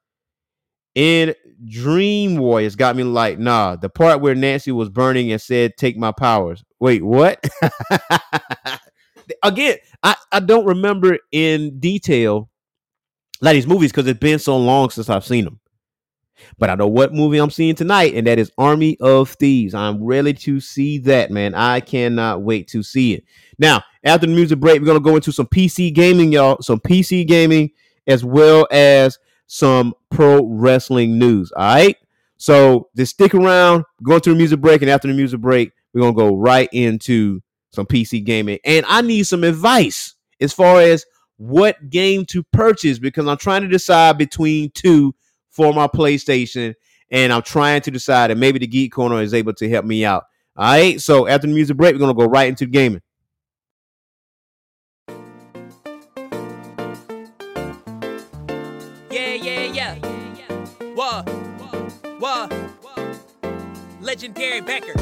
[0.95, 5.77] in Dream Warriors got me like, nah, the part where Nancy was burning and said,
[5.77, 6.63] Take my powers.
[6.79, 7.45] Wait, what?
[9.43, 12.49] Again, I, I don't remember in detail
[13.41, 15.59] like these movies because it's been so long since I've seen them.
[16.57, 19.73] But I know what movie I'm seeing tonight, and that is Army of Thieves.
[19.73, 21.53] I'm ready to see that, man.
[21.53, 23.25] I cannot wait to see it.
[23.57, 26.61] Now, after the music break, we're gonna go into some PC gaming, y'all.
[26.61, 27.71] Some PC gaming
[28.07, 31.51] as well as some pro wrestling news.
[31.51, 31.97] All right.
[32.37, 36.01] So just stick around, going to the music break, and after the music break, we're
[36.01, 38.59] gonna go right into some PC gaming.
[38.65, 41.05] And I need some advice as far as
[41.37, 45.15] what game to purchase because I'm trying to decide between two
[45.49, 46.73] for my PlayStation,
[47.11, 50.05] and I'm trying to decide, and maybe the Geek Corner is able to help me
[50.05, 50.23] out.
[50.55, 51.01] All right.
[51.01, 53.01] So after the music break, we're gonna go right into gaming.
[59.09, 59.95] Yeah, yeah, yeah.
[60.95, 61.23] Whoa,
[62.19, 62.49] whoa.
[64.01, 64.93] Legendary Becker.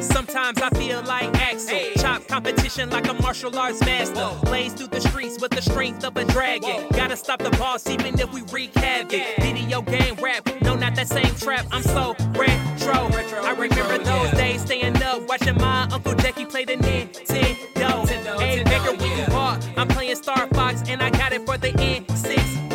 [0.00, 1.78] Sometimes I feel like Axel.
[1.96, 2.01] Chop
[2.32, 4.30] competition like a martial arts master.
[4.46, 6.88] Blaze through the streets with the strength of a dragon.
[6.92, 9.22] Gotta stop the boss even if we wreak havoc.
[9.40, 11.66] Video game rap, no, not that same trap.
[11.70, 13.08] I'm so retro.
[13.10, 18.08] retro I remember those days staying up, watching my Uncle Jackie play the Nintendo.
[18.40, 19.24] Hey, Baker, when you
[19.76, 22.70] I'm playing Star Fox and I got it for the N64.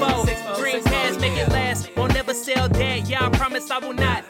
[0.60, 1.89] Dreamcast, make it last.
[1.98, 3.10] Won't never sell that.
[3.10, 4.24] Yeah, I promise I will not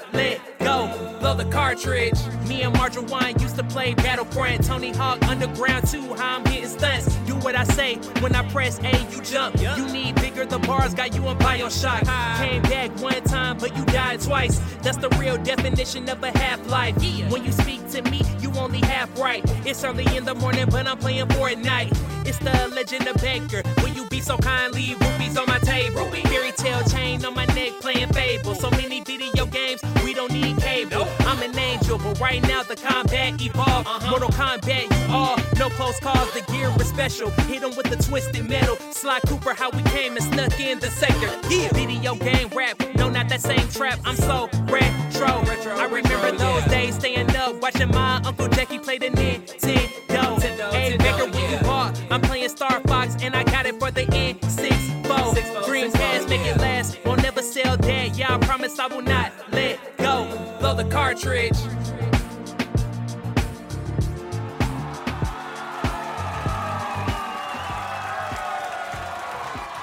[1.58, 2.20] cartridge.
[2.48, 4.64] Me and Marjorie Wine used to play Battleground.
[4.64, 6.14] Tony Hawk Underground 2.
[6.14, 7.16] How I'm hitting stunts.
[7.26, 7.96] Do what I say.
[8.22, 9.60] When I press A, you jump.
[9.60, 10.46] You need bigger.
[10.46, 12.04] The bars got you in Bioshock.
[12.38, 14.60] Came back one time, but you died twice.
[14.84, 16.96] That's the real definition of a half life.
[17.02, 17.28] Yeah.
[17.32, 18.22] When you speak to me,
[18.58, 19.44] only half right.
[19.66, 21.96] It's early in the morning, but I'm playing Fortnite.
[22.26, 23.64] It's the legend of Baker.
[23.82, 24.96] Will you be so kindly?
[25.00, 26.06] Rubies on my table.
[26.12, 28.56] Fairy tale chain on my neck playing Fable.
[28.56, 31.08] So many video games, we don't need cable.
[31.20, 33.88] I'm an angel, but right now the combat evolved.
[34.10, 36.32] Mortal Kombat, you all no close calls.
[36.34, 37.30] The gear was special.
[37.48, 38.78] Hit 'em with the twisted metal.
[38.92, 41.30] Sly Cooper, how we came and snuck in the sector.
[41.50, 42.76] Yeah, video game rap.
[42.96, 44.00] No, not that same trap.
[44.06, 45.44] I'm so retro.
[45.78, 50.72] I remember those days staying up, watching my Uncle Jackie play the Nintendo.
[50.72, 52.00] Hey, Baker, what you bought?
[52.10, 55.34] I'm playing Star Fox, and I got it for the N64.
[55.66, 56.98] Dreamcast, make it last.
[57.06, 58.18] Won't never sell that.
[58.18, 60.26] Yeah, I promise I will not let go.
[60.60, 61.58] Blow the cartridge.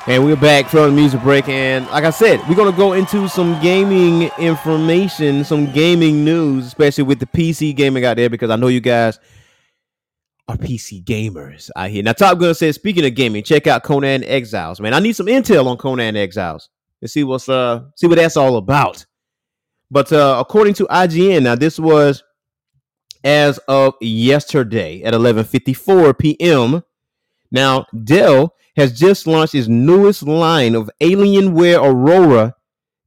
[0.06, 1.48] And we're back from the music break.
[1.48, 6.66] And like I said, we're going to go into some gaming information, some gaming news,
[6.66, 9.18] especially with the PC gaming out there, because I know you guys
[10.46, 12.02] are PC gamers out here.
[12.02, 14.78] Now, Top Gun says, speaking of gaming, check out Conan Exiles.
[14.78, 16.68] Man, I need some intel on Conan Exiles
[17.00, 19.06] and see what's uh see what that's all about.
[19.90, 22.22] But uh according to IGN, now this was
[23.24, 26.82] as of yesterday at 11:54 p.m.
[27.50, 32.54] Now, Dell has just launched its newest line of Alienware Aurora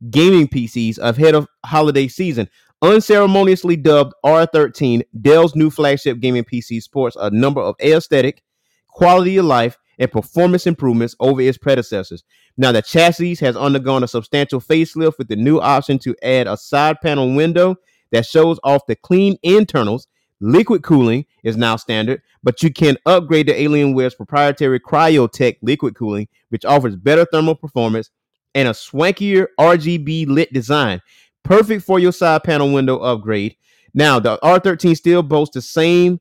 [0.10, 2.50] gaming PCs ahead of holiday season.
[2.82, 8.44] Unceremoniously dubbed R13, Dell's new flagship gaming PC sports a number of aesthetic,
[8.88, 12.24] quality of life, and performance improvements over its predecessors.
[12.56, 16.56] Now, the chassis has undergone a substantial facelift with the new option to add a
[16.56, 17.78] side panel window
[18.12, 20.08] that shows off the clean internals.
[20.40, 26.28] Liquid cooling is now standard, but you can upgrade to Alienware's proprietary Cryotech liquid cooling,
[26.50, 28.12] which offers better thermal performance
[28.54, 31.02] and a swankier RGB lit design,
[31.44, 33.56] perfect for your side panel window upgrade.
[33.94, 36.20] Now, the R13 still boasts the same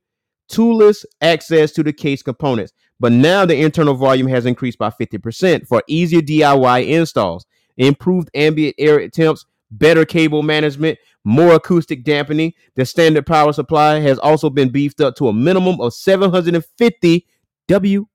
[0.48, 5.66] toolless access to the case components, but now the internal volume has increased by 50%
[5.66, 7.44] for easier DIY installs,
[7.76, 12.52] improved ambient air temps, better cable management, more acoustic dampening.
[12.74, 17.26] The standard power supply has also been beefed up to a minimum of 750
[17.68, 18.06] W.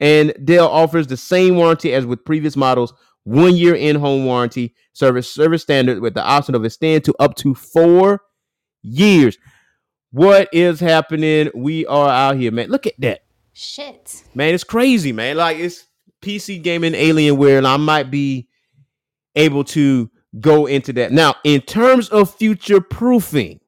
[0.00, 2.92] And Dell offers the same warranty as with previous models
[3.24, 7.36] one year in home warranty, service service standard with the option of extend to up
[7.36, 8.20] to four
[8.82, 9.38] years.
[10.10, 11.50] What is happening?
[11.54, 12.68] We are out here, man.
[12.68, 13.20] Look at that.
[13.52, 14.24] Shit.
[14.34, 15.36] Man, it's crazy, man.
[15.36, 15.86] Like it's
[16.20, 18.48] PC gaming Alienware, and I might be
[19.34, 21.12] able to go into that.
[21.12, 23.60] Now, in terms of future proofing,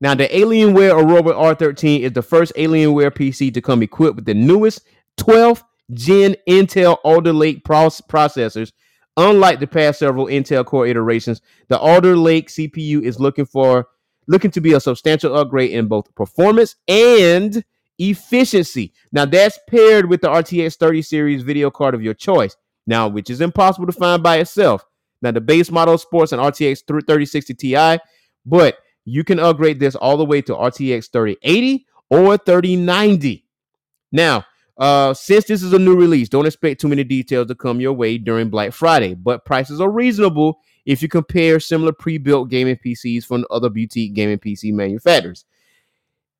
[0.00, 4.34] now the Alienware Aurora R13 is the first Alienware PC to come equipped with the
[4.34, 4.82] newest
[5.18, 8.72] 12th gen Intel Alder Lake processors.
[9.16, 13.88] Unlike the past several Intel Core iterations, the Alder Lake CPU is looking for
[14.26, 17.64] looking to be a substantial upgrade in both performance and
[17.98, 18.94] efficiency.
[19.12, 22.56] Now that's paired with the RTX 30 series video card of your choice.
[22.86, 24.84] Now, which is impossible to find by itself.
[25.22, 27.98] Now the base model sports an RTX 3060 Ti,
[28.46, 33.44] but you can upgrade this all the way to RTX 3080 or 3090.
[34.12, 34.44] Now,
[34.76, 37.92] uh, since this is a new release, don't expect too many details to come your
[37.92, 43.24] way during Black Friday, but prices are reasonable if you compare similar pre-built gaming PCs
[43.24, 45.44] from other boutique gaming PC manufacturers.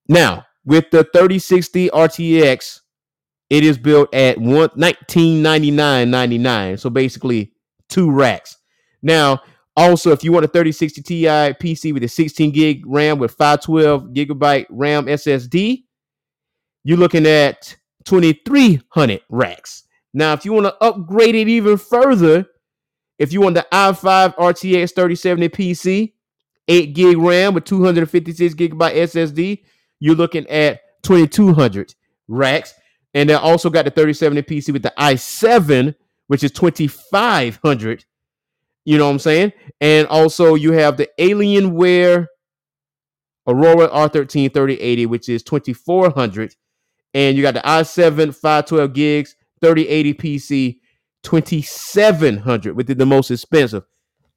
[0.08, 2.80] Now, with the 3060 RTX,
[3.50, 6.78] it is built at one nineteen ninety nine ninety nine.
[6.78, 7.52] So basically
[7.88, 8.56] two racks.
[9.02, 9.40] Now,
[9.76, 14.08] also, if you want a 3060 Ti PC with a 16 gig RAM with 512
[14.12, 15.84] gigabyte RAM SSD,
[16.84, 19.84] you're looking at 2300 racks.
[20.12, 22.46] Now, if you want to upgrade it even further,
[23.18, 26.12] if you want the i5 RTX 3070 PC,
[26.68, 29.62] 8 gig RAM with 256 gigabyte SSD,
[30.00, 31.94] you're looking at 2200
[32.28, 32.74] racks.
[33.14, 35.94] And they also got the 3070 PC with the i7,
[36.28, 38.04] which is 2500.
[38.90, 39.52] You know what I'm saying?
[39.80, 42.26] And also you have the Alienware
[43.46, 46.56] Aurora R13 3080, which is 2400.
[47.14, 50.78] And you got the i7 512 gigs, 3080 PC,
[51.22, 53.84] 2700, which is the most expensive.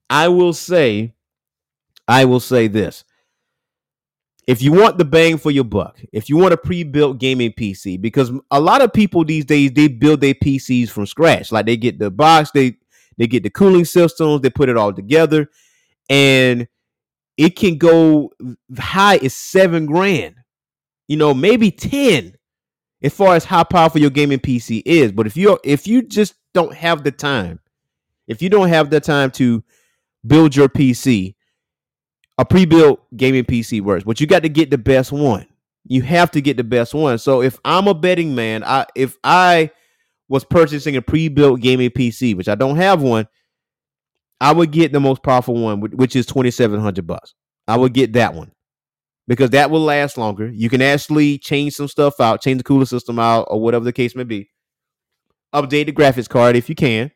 [0.07, 1.15] I will say,
[2.07, 3.05] I will say this.
[4.45, 7.99] If you want the bang for your buck, if you want a pre-built gaming PC,
[7.99, 11.51] because a lot of people these days they build their PCs from scratch.
[11.51, 12.75] Like they get the box, they
[13.17, 15.49] they get the cooling systems, they put it all together,
[16.09, 16.67] and
[17.37, 18.31] it can go
[18.77, 20.35] high as seven grand,
[21.07, 22.33] you know, maybe ten,
[23.01, 25.11] as far as how powerful your gaming PC is.
[25.11, 27.59] But if you if you just don't have the time,
[28.27, 29.63] if you don't have the time to
[30.25, 31.35] build your PC,
[32.37, 35.45] a pre-built gaming PC works, but you got to get the best one.
[35.85, 37.17] You have to get the best one.
[37.17, 39.71] So if I'm a betting man, I if I
[40.33, 43.27] was purchasing a pre-built gaming PC, which I don't have one,
[44.41, 47.35] I would get the most powerful one, which is 2700 bucks.
[47.67, 48.51] I would get that one
[49.27, 50.49] because that will last longer.
[50.49, 53.93] You can actually change some stuff out, change the cooler system out, or whatever the
[53.93, 54.49] case may be.
[55.53, 57.11] Update the graphics card if you can.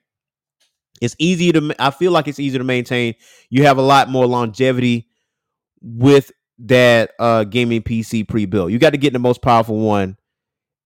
[1.02, 1.76] It's easy to.
[1.80, 3.16] I feel like it's easier to maintain.
[3.50, 5.08] You have a lot more longevity
[5.82, 8.70] with that uh gaming PC pre-built.
[8.70, 10.18] You got to get the most powerful one,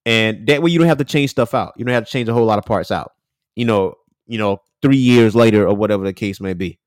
[0.04, 1.74] and that way you don't have to change stuff out.
[1.76, 3.12] You don't have to change a whole lot of parts out.
[3.54, 3.94] You know,
[4.26, 6.78] you know, three years later or whatever the case may be.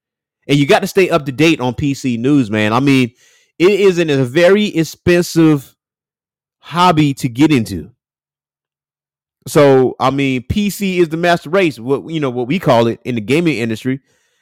[0.47, 2.74] And you got to stay up to date on PC news, man.
[2.74, 3.13] I mean,
[3.57, 5.76] it is a very expensive
[6.59, 7.91] hobby to get into.
[9.47, 12.99] So, I mean, PC is the master race, what you know, what we call it
[13.05, 14.01] in the gaming industry,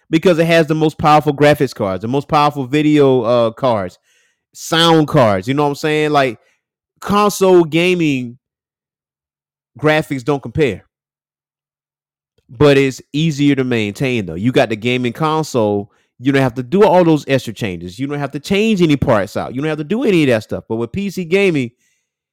[0.09, 3.99] because it has the most powerful graphics cards, the most powerful video uh cards,
[4.53, 5.47] sound cards.
[5.47, 6.11] You know what I'm saying?
[6.11, 6.39] Like
[7.01, 8.39] console gaming
[9.79, 10.85] graphics don't compare.
[12.49, 14.35] But it's easier to maintain though.
[14.35, 17.99] You got the gaming console, you don't have to do all those extra changes.
[17.99, 19.53] You don't have to change any parts out.
[19.53, 20.65] You don't have to do any of that stuff.
[20.69, 21.71] But with PC gaming,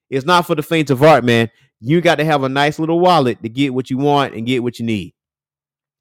[0.09, 1.51] it's not for the faint of heart, man.
[1.81, 4.63] You got to have a nice little wallet to get what you want and get
[4.63, 5.15] what you need.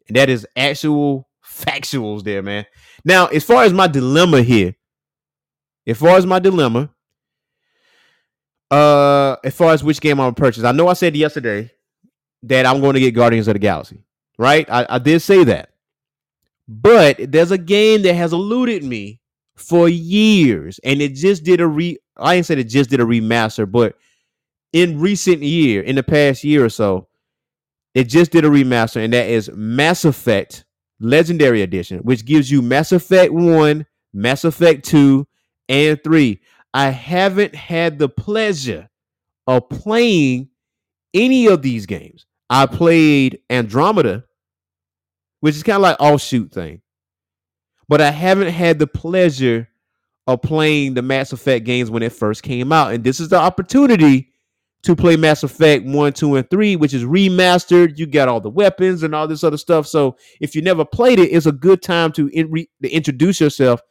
[0.07, 2.65] And that is actual factuals there, man.
[3.05, 4.75] Now, as far as my dilemma here,
[5.87, 6.91] as far as my dilemma,
[8.71, 11.71] uh, as far as which game I'm gonna purchase, I know I said yesterday
[12.43, 14.03] that I'm going to get Guardians of the Galaxy,
[14.37, 14.69] right?
[14.69, 15.71] I, I did say that.
[16.67, 19.19] But there's a game that has eluded me
[19.55, 21.97] for years, and it just did a re.
[22.15, 23.95] I ain't said it just did a remaster, but
[24.71, 27.07] in recent year, in the past year or so,
[27.95, 30.63] it just did a remaster, and that is Mass Effect
[30.99, 35.25] Legendary Edition, which gives you Mass Effect 1, Mass Effect 2,
[35.69, 36.39] and 3.
[36.73, 38.89] I haven't had the pleasure
[39.47, 40.49] of playing
[41.13, 42.25] any of these games.
[42.49, 44.23] I played Andromeda,
[45.39, 46.81] which is kind of like offshoot thing.
[47.87, 49.67] But I haven't had the pleasure
[50.27, 52.93] of playing the Mass Effect games when it first came out.
[52.93, 54.29] And this is the opportunity
[54.83, 57.97] to play Mass Effect 1, 2, and 3, which is remastered.
[57.97, 59.87] You got all the weapons and all this other stuff.
[59.87, 63.41] So if you never played it, it's a good time to, in re- to introduce
[63.41, 63.81] yourself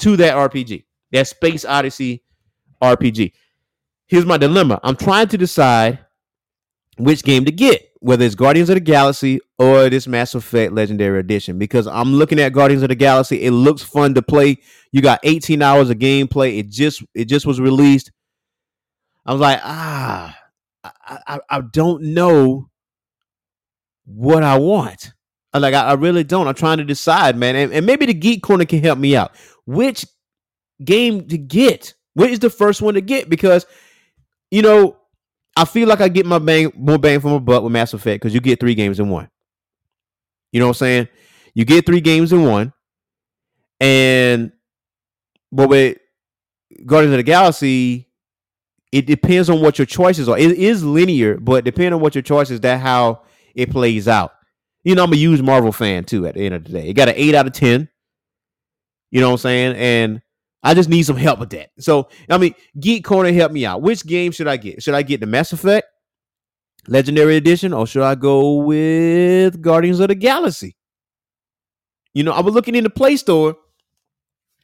[0.00, 2.22] to that RPG, that Space Odyssey
[2.82, 3.32] RPG.
[4.06, 5.98] Here's my dilemma I'm trying to decide
[6.96, 11.20] which game to get, whether it's Guardians of the Galaxy or this Mass Effect Legendary
[11.20, 13.42] Edition, because I'm looking at Guardians of the Galaxy.
[13.44, 14.58] It looks fun to play.
[14.92, 16.58] You got 18 hours of gameplay.
[16.58, 18.10] It just it just was released
[19.28, 20.38] I was like, ah,
[20.82, 22.70] I, I, I don't know
[24.06, 25.12] what I want.
[25.52, 26.48] Like, I, I, really don't.
[26.48, 27.54] I'm trying to decide, man.
[27.54, 29.32] And, and maybe the Geek Corner can help me out.
[29.66, 30.06] Which
[30.84, 31.94] game to get?
[32.14, 33.28] What is the first one to get?
[33.28, 33.66] Because,
[34.50, 34.96] you know,
[35.56, 38.22] I feel like I get my bang more bang for my buck with Mass Effect
[38.22, 39.28] because you get three games in one.
[40.52, 41.08] You know what I'm saying?
[41.54, 42.72] You get three games in one.
[43.80, 44.52] And
[45.50, 45.98] but with
[46.86, 48.08] Guardians of the Galaxy,
[48.92, 50.38] it depends on what your choices are.
[50.38, 53.22] It is linear, but depending on what your choices, that how
[53.54, 54.32] it plays out.
[54.84, 56.26] You know, I'm a huge Marvel fan too.
[56.26, 57.88] At the end of the day, it got an eight out of ten.
[59.10, 59.76] You know what I'm saying?
[59.76, 60.22] And
[60.62, 61.70] I just need some help with that.
[61.78, 63.82] So, I mean, Geek Corner, help me out.
[63.82, 64.82] Which game should I get?
[64.82, 65.86] Should I get the Mass Effect
[66.88, 70.76] Legendary Edition, or should I go with Guardians of the Galaxy?
[72.14, 73.56] You know, I was looking in the Play Store,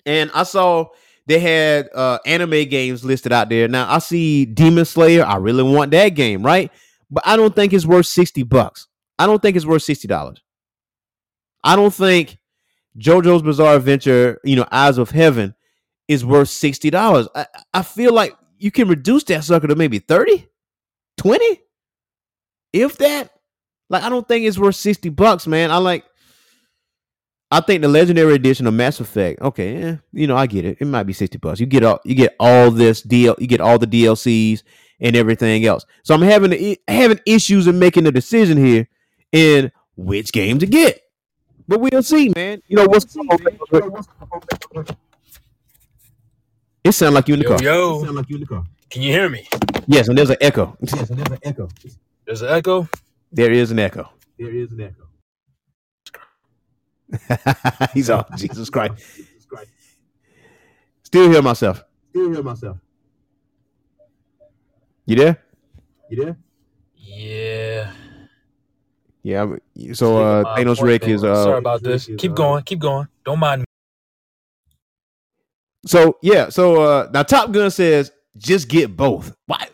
[0.06, 0.86] and I saw
[1.26, 3.68] they had uh anime games listed out there.
[3.68, 5.24] Now I see Demon Slayer.
[5.24, 6.70] I really want that game, right?
[7.10, 8.88] But I don't think it's worth 60 bucks.
[9.18, 10.36] I don't think it's worth $60.
[11.62, 12.38] I don't think
[12.98, 15.54] JoJo's Bizarre Adventure, you know, Eyes of Heaven
[16.08, 17.28] is worth $60.
[17.34, 20.46] I, I feel like you can reduce that sucker to maybe 30,
[21.16, 21.60] 20,
[22.72, 23.30] if that.
[23.90, 25.70] Like, I don't think it's worth 60 bucks, man.
[25.70, 26.04] I like
[27.54, 29.40] I think the legendary edition of Mass Effect.
[29.40, 30.78] Okay, yeah, you know, I get it.
[30.80, 31.60] It might be sixty bucks.
[31.60, 33.36] You get all you get all this deal.
[33.38, 34.64] You get all the DLCs
[34.98, 35.86] and everything else.
[36.02, 38.88] So I'm having having issues in making a decision here
[39.30, 41.00] in which game to get.
[41.68, 42.60] But we'll see, man.
[42.66, 43.16] You know what's
[46.84, 47.62] It sounds like you in the yo, car.
[47.62, 48.64] Yo, it sound like you in the car.
[48.90, 49.48] Can you hear me?
[49.86, 50.76] Yes, and there's an echo.
[50.80, 51.68] Yes, and there's an echo.
[52.26, 52.88] There's an echo.
[53.32, 54.10] There is an echo.
[54.38, 55.04] There is an echo.
[57.94, 59.02] He's on Jesus Christ.
[61.02, 61.84] Still hear myself.
[62.10, 62.76] Still hear myself.
[65.06, 65.42] You there?
[66.10, 66.36] You there?
[66.96, 67.92] Yeah.
[69.22, 69.56] Yeah.
[69.92, 72.06] So uh Thanos Rick is uh sorry about this.
[72.06, 73.08] Keep uh, going, keep going.
[73.24, 73.64] Don't mind me.
[75.86, 79.34] So yeah, so uh now Top Gun says just get both.
[79.46, 79.68] Why?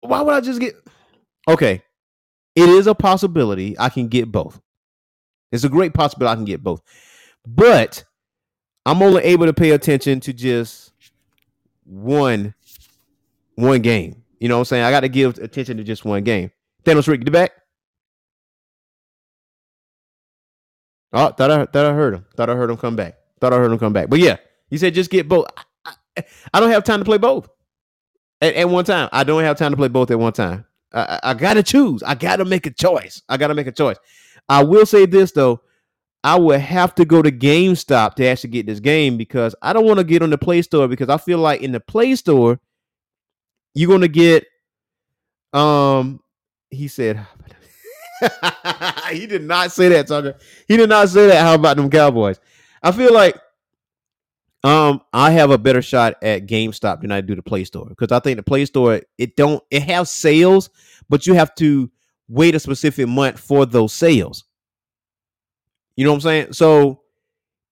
[0.00, 0.74] Why would I just get?
[1.48, 1.82] Okay,
[2.54, 4.60] it is a possibility I can get both.
[5.52, 6.80] It's a great possibility I can get both,
[7.46, 8.04] but
[8.86, 10.92] I'm only able to pay attention to just
[11.84, 12.54] one
[13.56, 14.22] one game.
[14.38, 14.84] You know what I'm saying?
[14.84, 16.50] I got to give attention to just one game.
[16.84, 17.52] Thanos Rick, get back.
[21.12, 22.24] Oh, thought I thought I heard him.
[22.36, 23.16] Thought I heard him come back.
[23.40, 24.08] Thought I heard him come back.
[24.08, 24.36] But yeah,
[24.70, 25.46] you said just get both.
[25.84, 27.48] I, I, I don't have time to play both
[28.40, 29.08] at, at, one time.
[29.12, 30.64] I don't have time to play both at one time.
[30.92, 32.02] I, I, I gotta choose.
[32.02, 33.22] I gotta make a choice.
[33.28, 33.96] I gotta make a choice.
[34.48, 35.60] I will say this though.
[36.22, 39.86] I would have to go to GameStop to actually get this game because I don't
[39.86, 42.60] want to get on the Play Store because I feel like in the Play Store
[43.74, 44.44] you're gonna get
[45.52, 46.20] um
[46.70, 47.26] he said
[49.12, 50.36] he did not say that, Tucker.
[50.68, 51.40] He did not say that.
[51.40, 52.38] How about them Cowboys?
[52.82, 53.36] I feel like
[54.62, 58.12] um I have a better shot at GameStop than I do the Play Store because
[58.12, 60.70] I think the Play Store it don't it has sales,
[61.08, 61.90] but you have to
[62.28, 64.44] wait a specific month for those sales.
[65.96, 66.52] You know what I'm saying?
[66.52, 67.02] So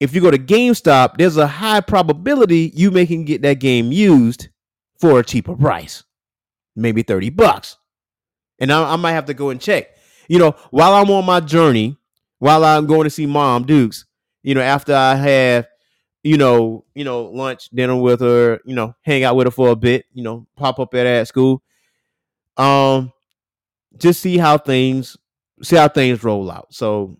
[0.00, 3.92] if you go to GameStop, there's a high probability you may can get that game
[3.92, 4.48] used
[4.98, 6.04] for a cheaper price,
[6.76, 7.76] maybe 30 bucks.
[8.58, 9.96] And I, I might have to go and check.
[10.28, 11.96] You know, while I'm on my journey,
[12.38, 14.04] while I'm going to see Mom Dukes,
[14.42, 15.67] you know, after I have,
[16.22, 19.70] you know, you know, lunch, dinner with her, you know, hang out with her for
[19.70, 21.62] a bit, you know, pop up at at school.
[22.56, 23.12] Um,
[23.96, 25.16] just see how things
[25.62, 26.72] see how things roll out.
[26.72, 27.18] So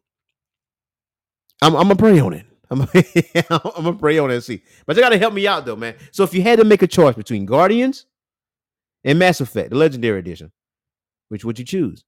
[1.62, 2.46] I'm I'm gonna pray on it.
[2.70, 2.82] I'm,
[3.50, 4.62] I'm gonna pray on it and see.
[4.86, 5.94] But you gotta help me out though, man.
[6.10, 8.06] So if you had to make a choice between Guardians
[9.04, 10.52] and Mass Effect, the Legendary Edition,
[11.28, 12.04] which would you choose?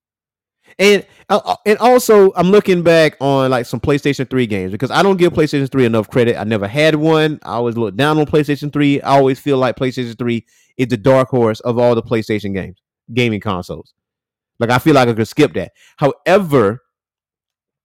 [0.79, 4.91] And uh, uh, and also, I'm looking back on like some PlayStation 3 games because
[4.91, 6.39] I don't give PlayStation 3 enough credit.
[6.39, 7.39] I never had one.
[7.43, 9.03] I always look down on PlayStation 3.
[9.03, 10.45] I always feel like PlayStation 3
[10.79, 12.79] is the dark horse of all the PlayStation games,
[13.13, 13.95] gaming consoles.
[14.59, 15.73] Like I feel like I could skip that.
[15.97, 16.83] However,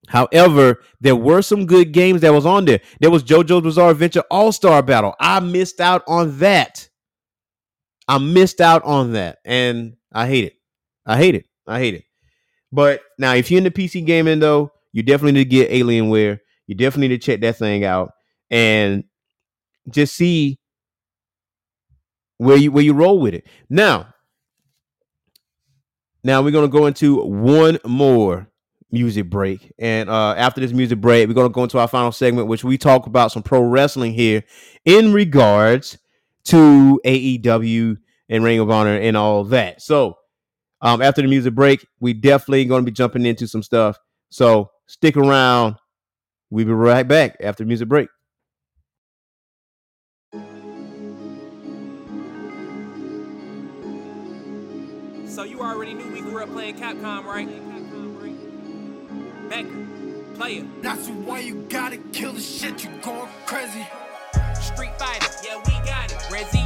[0.07, 2.79] However, there were some good games that was on there.
[2.99, 5.15] There was JoJo's Bizarre Adventure All Star Battle.
[5.19, 6.89] I missed out on that.
[8.07, 10.53] I missed out on that, and I hate it.
[11.05, 11.47] I hate it.
[11.67, 12.03] I hate it.
[12.75, 16.39] But now, if you're into PC gaming, though, you definitely need to get Alienware.
[16.67, 18.11] You definitely need to check that thing out
[18.51, 19.05] and
[19.89, 20.59] just see
[22.37, 23.47] where you where you roll with it.
[23.69, 24.13] Now,
[26.21, 28.49] now we're gonna go into one more
[28.91, 29.71] music break.
[29.79, 32.63] And uh, after this music break, we're going to go into our final segment, which
[32.63, 34.43] we talk about some pro wrestling here
[34.85, 35.97] in regards
[36.45, 37.97] to AEW
[38.29, 39.81] and Ring of Honor and all that.
[39.81, 40.17] So
[40.85, 43.97] um, after the music break, we definitely going to be jumping into some stuff.
[44.29, 45.77] So stick around.
[46.51, 48.07] We'll be right back after the music break.
[55.27, 57.49] So you already knew we grew up playing Capcom, right?
[59.49, 59.87] Becker,
[60.35, 60.67] player.
[60.81, 63.87] That's why you gotta kill the shit, you going crazy.
[64.61, 66.19] Street Fighter, yeah, we got it.
[66.29, 66.64] Resi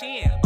[0.00, 0.41] in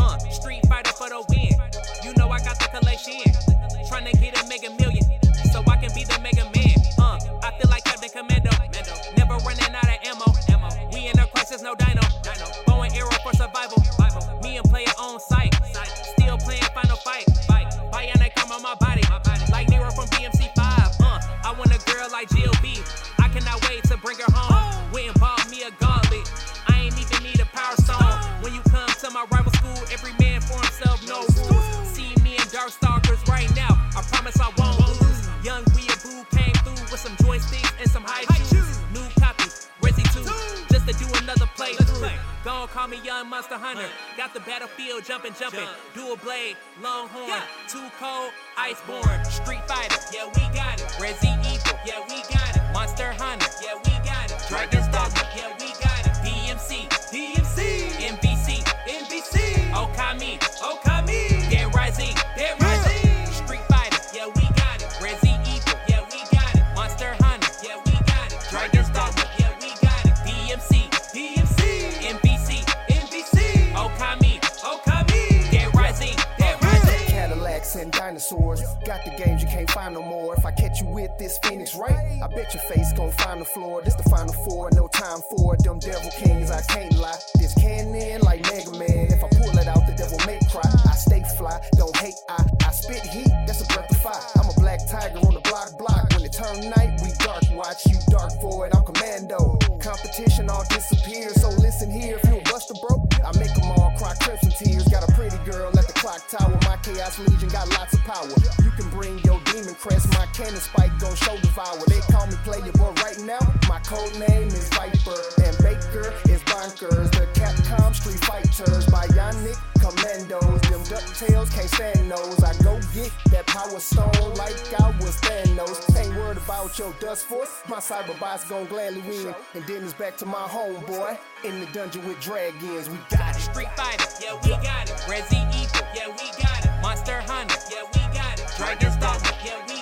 [121.17, 122.45] Ducktales can't stand those.
[122.45, 125.97] I go get that power stone like I was Thanos.
[125.97, 127.63] Ain't worried about your dust force.
[127.69, 129.35] My cyber boss gon' gladly win.
[129.55, 132.91] And then it's back to my homeboy in the dungeon with dragons.
[132.91, 133.41] We got it.
[133.41, 134.97] Street Fighter, yeah, we got it.
[135.09, 136.83] Resi Evil, yeah, we got it.
[136.83, 138.47] Monster Hunter, yeah, we got it.
[138.59, 139.76] Dragon's Dogma, yeah, we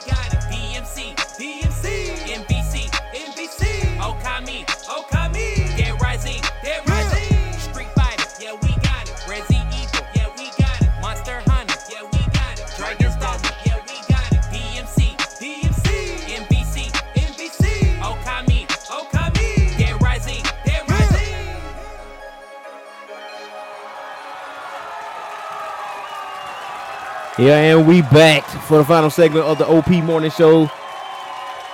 [27.45, 30.67] Yeah, and we back for the final segment of the OP Morning Show.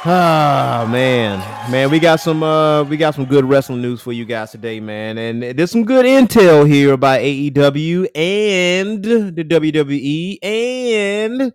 [0.05, 1.39] Ah man,
[1.71, 4.81] man, we got some uh we got some good wrestling news for you guys today,
[4.81, 5.17] man.
[5.17, 11.53] And there's some good intel here about AEW and the WWE and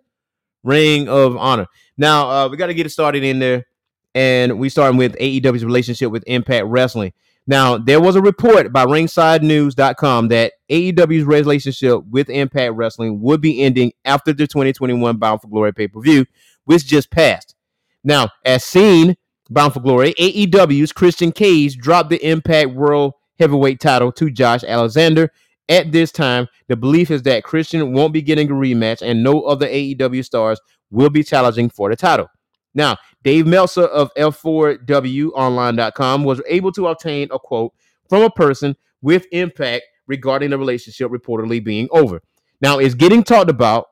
[0.63, 1.67] Ring of Honor.
[1.97, 3.65] Now, uh we got to get it started in there
[4.13, 7.11] and we starting with AEW's relationship with Impact Wrestling.
[7.47, 13.61] Now, there was a report by ringsidenews.com that AEW's relationship with Impact Wrestling would be
[13.61, 16.25] ending after the 2021 Bound for Glory pay-per-view,
[16.63, 17.55] which just passed.
[18.03, 19.15] Now, as seen,
[19.51, 25.31] Bound for Glory, AEW's Christian Cage dropped the Impact World Heavyweight title to Josh Alexander.
[25.69, 29.41] At this time, the belief is that Christian won't be getting a rematch and no
[29.41, 32.27] other AEW stars will be challenging for the title.
[32.75, 37.73] Now, Dave Meltzer of F4WOnline.com was able to obtain a quote
[38.09, 42.21] from a person with Impact regarding the relationship reportedly being over.
[42.61, 43.87] Now, it's getting talked about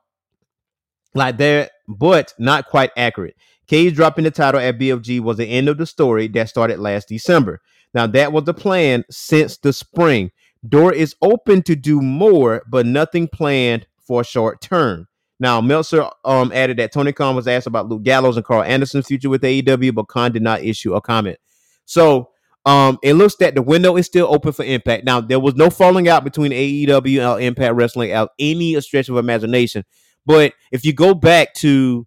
[1.14, 3.36] like that, but not quite accurate.
[3.66, 7.08] Cage dropping the title at BFG was the end of the story that started last
[7.08, 7.60] December.
[7.94, 10.30] Now, that was the plan since the spring.
[10.66, 15.06] Door is open to do more, but nothing planned for short term.
[15.44, 19.08] Now, Meltzer um, added that Tony Khan was asked about Luke Gallows and Carl Anderson's
[19.08, 21.36] future with AEW, but Khan did not issue a comment.
[21.84, 22.30] So
[22.64, 25.04] um, it looks that the window is still open for Impact.
[25.04, 29.18] Now, there was no falling out between AEW and Impact Wrestling out any stretch of
[29.18, 29.84] imagination.
[30.24, 32.06] But if you go back to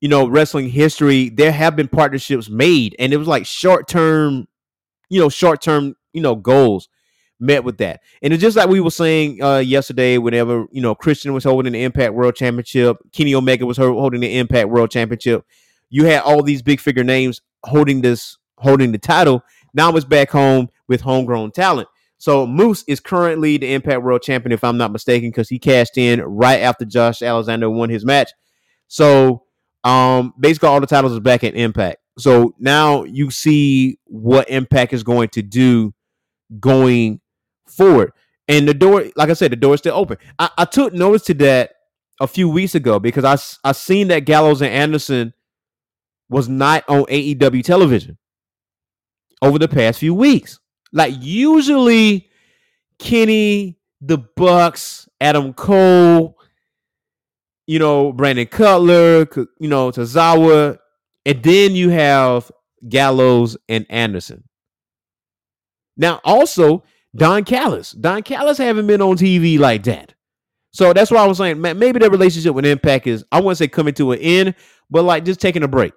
[0.00, 4.46] you know wrestling history, there have been partnerships made, and it was like short term,
[5.10, 6.88] you know, short term, you know, goals
[7.38, 8.00] met with that.
[8.22, 11.72] And it's just like we were saying uh, yesterday, whenever you know Christian was holding
[11.72, 15.44] the Impact World Championship, Kenny Omega was holding the Impact World Championship.
[15.90, 19.42] You had all these big figure names holding this, holding the title.
[19.74, 21.88] Now it's back home with homegrown talent.
[22.18, 25.98] So Moose is currently the Impact World Champion, if I'm not mistaken, because he cashed
[25.98, 28.30] in right after Josh Alexander won his match.
[28.88, 29.44] So
[29.84, 31.98] um, basically all the titles is back at Impact.
[32.18, 35.92] So now you see what Impact is going to do
[36.58, 37.20] going
[37.68, 38.12] forward.
[38.48, 40.18] And the door, like I said, the door is still open.
[40.38, 41.72] I, I took notice to that
[42.20, 45.34] a few weeks ago because I, I seen that Gallows and Anderson
[46.28, 48.18] was not on AEW television
[49.42, 50.60] over the past few weeks.
[50.92, 52.28] Like usually,
[52.98, 56.38] Kenny, the Bucks, Adam Cole,
[57.66, 59.26] you know, Brandon Cutler,
[59.58, 60.78] you know, Tazawa,
[61.24, 62.50] and then you have
[62.88, 64.44] Gallows and Anderson.
[65.96, 66.84] Now, also
[67.16, 67.92] Don Callis.
[67.92, 70.14] Don Callis haven't been on TV like that.
[70.72, 73.68] So that's why I was saying, maybe the relationship with Impact is, I wouldn't say
[73.68, 74.54] coming to an end,
[74.90, 75.94] but like just taking a break.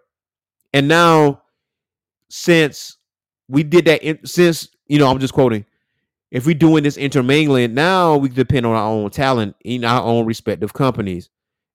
[0.74, 1.42] And now,
[2.30, 2.98] since
[3.50, 5.66] we did that, in, since, you know, I'm just quoting,
[6.32, 10.26] if we're doing this intermingling, now we depend on our own talent in our own
[10.26, 11.30] respective companies.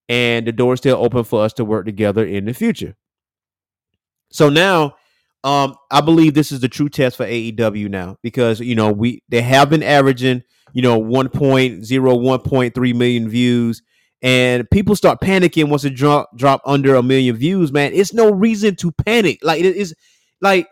[0.09, 2.95] And the door is still open for us to work together in the future.
[4.31, 4.97] So now,
[5.45, 9.23] um, I believe this is the true test for AEW now because you know we
[9.29, 10.43] they have been averaging
[10.73, 13.83] you know 1.0, 1.3 million views,
[14.23, 17.73] and people start panicking once it drop drop under a million views.
[17.73, 19.41] Man, it's no reason to panic.
[19.43, 19.95] Like it is,
[20.41, 20.67] like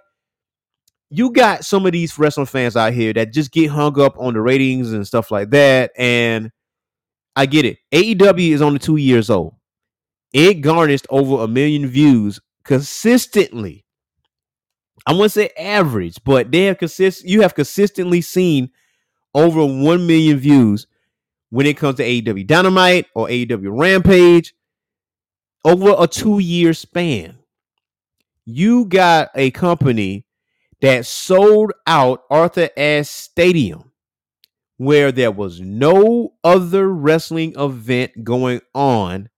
[1.11, 4.33] you got some of these wrestling fans out here that just get hung up on
[4.33, 6.51] the ratings and stuff like that, and
[7.37, 7.77] I get it.
[7.93, 9.55] AEW is only two years old.
[10.33, 13.85] It garnished over a million views consistently.
[15.07, 17.24] I wouldn't say average, but they have consist.
[17.24, 18.70] You have consistently seen
[19.34, 20.86] over one million views
[21.50, 24.55] when it comes to AEW Dynamite or AEW Rampage
[25.64, 27.38] over a two year span.
[28.44, 30.26] You got a company
[30.80, 33.92] that sold out Arthur Ashe Stadium
[34.78, 39.28] where there was no other wrestling event going on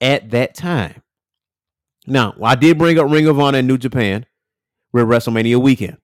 [0.00, 1.02] at that time.
[2.06, 4.26] Now, I did bring up Ring of Honor and New Japan
[4.92, 5.98] with WrestleMania weekend.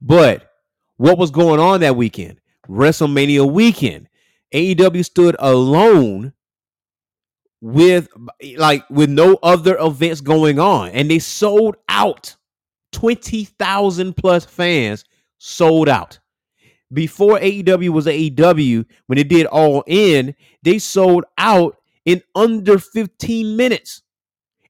[0.00, 0.50] But
[0.96, 2.40] what was going on that weekend?
[2.68, 4.08] WrestleMania weekend.
[4.52, 6.32] AEW stood alone
[7.62, 8.08] with
[8.56, 12.34] like with no other events going on and they sold out
[12.90, 15.04] 20,000 plus fans
[15.38, 16.18] sold out
[16.92, 20.34] before AEW was AEW when it did all in
[20.64, 24.02] they sold out in under 15 minutes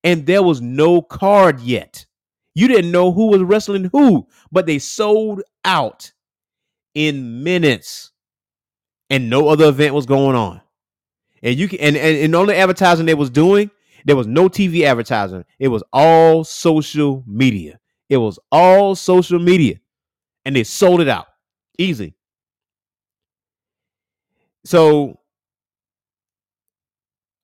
[0.05, 2.07] and there was no card yet
[2.55, 6.13] you didn't know who was wrestling who but they sold out
[6.95, 8.13] in minutes
[9.11, 10.61] and no other event was going on
[11.43, 13.71] and you can and, and, and the only advertising they was doing,
[14.05, 15.45] there was no TV advertising.
[15.59, 17.81] It was all social media.
[18.09, 19.81] It was all social media.
[20.45, 21.27] And they sold it out.
[21.79, 22.15] Easy.
[24.65, 25.19] So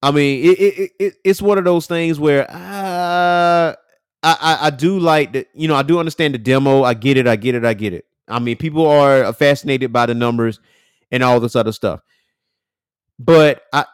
[0.03, 3.76] I mean, it, it, it it's one of those things where uh, I,
[4.22, 5.49] I I do like that.
[5.55, 6.82] You know, I do understand the demo.
[6.82, 7.26] I get it.
[7.26, 7.64] I get it.
[7.64, 8.05] I get it.
[8.28, 10.61] I mean, people are fascinated by the numbers
[11.11, 12.01] and all this other stuff.
[13.18, 13.86] But I,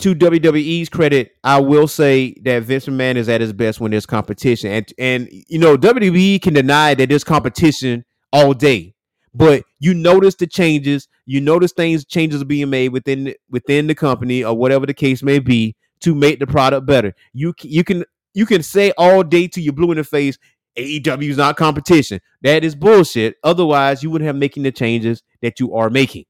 [0.00, 4.06] to WWE's credit, I will say that Vince McMahon is at his best when there's
[4.06, 8.94] competition, and and you know WWE can deny that there's competition all day,
[9.38, 13.94] but you notice the changes, you notice things changes are being made within within the
[13.94, 17.14] company or whatever the case may be to make the product better.
[17.32, 20.38] You you can you can say all day to you blue in the face,
[20.76, 22.20] AEW is not competition.
[22.42, 23.36] That is bullshit.
[23.44, 26.24] Otherwise, you wouldn't have making the changes that you are making.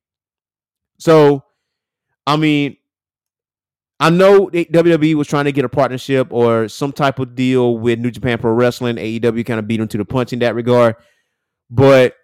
[0.99, 1.43] So
[2.27, 2.77] I mean,
[4.01, 8.01] I know WWE was trying to get a partnership or some type of deal with
[8.01, 8.97] New Japan Pro Wrestling.
[8.97, 10.97] AEW kind of beat them to the punch in that regard.
[11.71, 12.15] But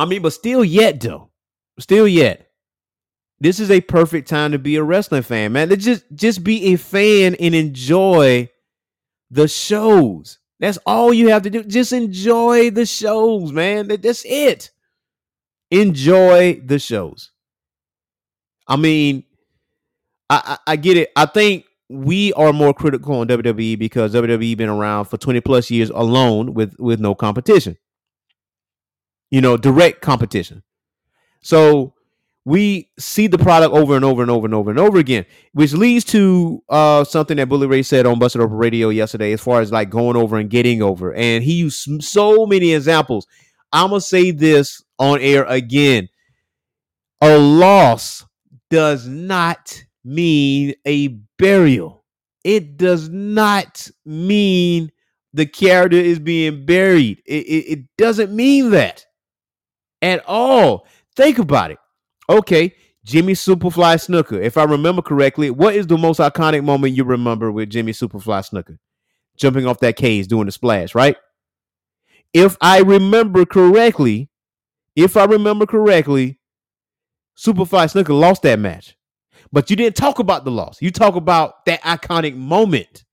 [0.00, 1.28] I mean, but still yet though.
[1.78, 2.48] Still yet.
[3.38, 5.68] This is a perfect time to be a wrestling fan, man.
[5.68, 8.48] Let's just just be a fan and enjoy
[9.30, 10.38] the shows.
[10.58, 11.64] That's all you have to do.
[11.64, 13.88] Just enjoy the shows, man.
[13.88, 14.70] That's it.
[15.70, 17.32] Enjoy the shows.
[18.66, 19.24] I mean,
[20.30, 21.10] I, I, I get it.
[21.14, 25.70] I think we are more critical on WWE because WWE been around for 20 plus
[25.70, 27.76] years alone with with no competition.
[29.30, 30.62] You know, direct competition.
[31.42, 31.94] So
[32.44, 35.72] we see the product over and over and over and over and over again, which
[35.72, 39.60] leads to uh, something that Bully Ray said on Busted Open Radio yesterday, as far
[39.60, 41.14] as like going over and getting over.
[41.14, 43.26] And he used so many examples.
[43.72, 46.08] I'm gonna say this on air again:
[47.20, 48.24] a loss
[48.70, 51.08] does not mean a
[51.38, 52.04] burial.
[52.42, 54.90] It does not mean
[55.34, 57.22] the character is being buried.
[57.26, 59.04] It, it, it, doesn't mean that
[60.02, 60.86] at all.
[61.16, 61.78] Think about it.
[62.28, 62.74] Okay,
[63.04, 64.40] Jimmy Superfly Snuka.
[64.40, 68.48] If I remember correctly, what is the most iconic moment you remember with Jimmy Superfly
[68.48, 68.78] Snuka?
[69.36, 71.16] Jumping off that cage, doing the splash, right?
[72.32, 74.28] If I remember correctly,
[74.94, 76.38] if I remember correctly,
[77.36, 78.96] Superfly Snuka lost that match.
[79.52, 80.80] But you didn't talk about the loss.
[80.80, 83.04] You talk about that iconic moment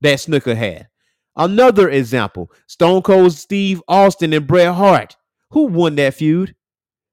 [0.00, 0.88] that Snuka had.
[1.36, 5.16] Another example Stone Cold Steve Austin and Bret Hart.
[5.54, 6.56] Who won that feud?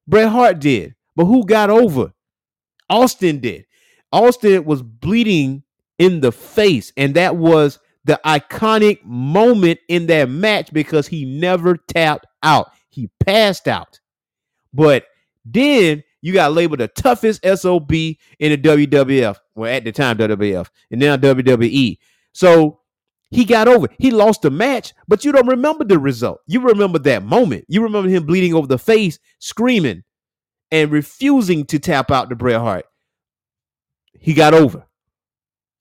[0.08, 0.96] Bret Hart did.
[1.16, 2.12] But who got over?
[2.90, 3.66] Austin did.
[4.12, 5.62] Austin was bleeding
[6.00, 11.78] in the face, and that was the iconic moment in that match because he never
[11.78, 12.72] tapped out.
[12.90, 14.00] He passed out.
[14.74, 15.06] But
[15.46, 19.38] then you got labeled the toughest SOB in the WWF.
[19.54, 22.00] Well, at the time, WWF, and now WWE.
[22.34, 22.80] So
[23.32, 23.88] he got over.
[23.98, 26.42] He lost the match, but you don't remember the result.
[26.48, 27.66] You remember that moment.
[27.70, 30.04] You remember him bleeding over the face, screaming,
[30.70, 32.86] and refusing to tap out the Bret Hart.
[34.20, 34.86] He got over.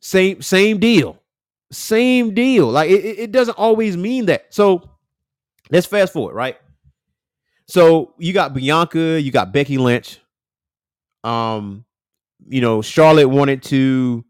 [0.00, 1.20] Same same deal.
[1.72, 2.68] Same deal.
[2.68, 4.46] Like it, it doesn't always mean that.
[4.54, 4.88] So
[5.70, 6.56] let's fast forward, right?
[7.66, 10.20] So you got Bianca, you got Becky Lynch,
[11.22, 11.84] um,
[12.48, 14.24] you know, Charlotte wanted to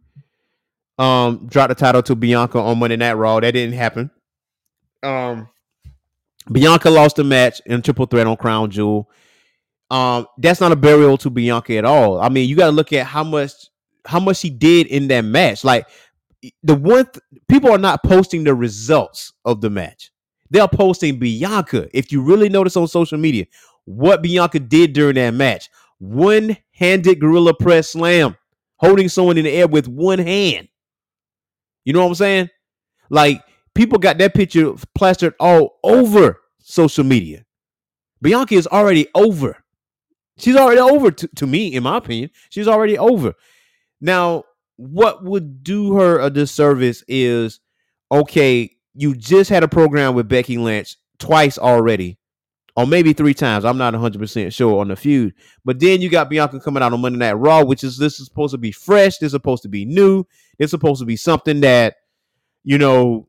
[1.01, 3.41] um drop the title to Bianca on Monday Night Raw.
[3.41, 4.11] That didn't happen.
[5.03, 5.49] Um,
[6.53, 9.11] Bianca lost the match in triple threat on Crown Jewel.
[9.91, 12.21] um, that's not a burial to Bianca at all.
[12.21, 13.53] I mean, you got to look at how much
[14.07, 15.65] how much she did in that match.
[15.65, 15.89] Like
[16.63, 20.13] the one th- people are not posting the results of the match.
[20.51, 21.89] They're posting Bianca.
[21.97, 23.47] If you really notice on social media,
[23.87, 28.37] what Bianca did during that match, one handed gorilla press slam,
[28.79, 30.69] holding someone in the air with one hand.
[31.85, 32.51] You know what I'm saying?
[33.09, 33.43] Like
[33.75, 37.45] people got that picture plastered all over social media.
[38.23, 39.57] Bianca is already over.
[40.39, 42.31] She's already over to, to me, in my opinion.
[42.49, 43.35] She's already over.
[44.01, 44.45] Now,
[44.77, 47.61] what would do her a disservice is
[48.11, 52.19] okay, you just had a program with Becky Lynch twice already,
[52.77, 53.65] or maybe three times.
[53.65, 55.35] I'm not 100% sure on the feud.
[55.65, 58.27] But then you got Bianca coming out on Monday Night Raw, which is this is
[58.27, 59.19] supposed to be fresh.
[59.19, 60.25] This is supposed to be new.
[60.61, 61.97] It's supposed to be something that,
[62.63, 63.27] you know,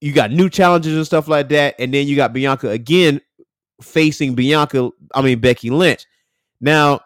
[0.00, 1.76] you got new challenges and stuff like that.
[1.78, 3.20] And then you got Bianca again
[3.80, 6.04] facing Bianca, I mean, Becky Lynch.
[6.60, 7.00] Now,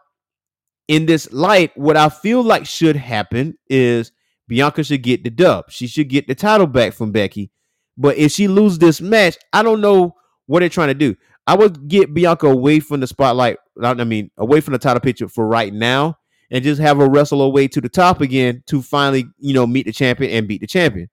[0.89, 4.11] in this light, what I feel like should happen is
[4.49, 5.71] Bianca should get the dub.
[5.71, 7.51] She should get the title back from Becky.
[7.97, 10.15] But if she loses this match, I don't know
[10.47, 11.15] what they're trying to do.
[11.47, 13.59] I would get Bianca away from the spotlight.
[13.83, 16.19] I mean, away from the title picture for right now,
[16.53, 19.67] and just have her wrestle her way to the top again to finally, you know,
[19.67, 21.09] meet the champion and beat the champion.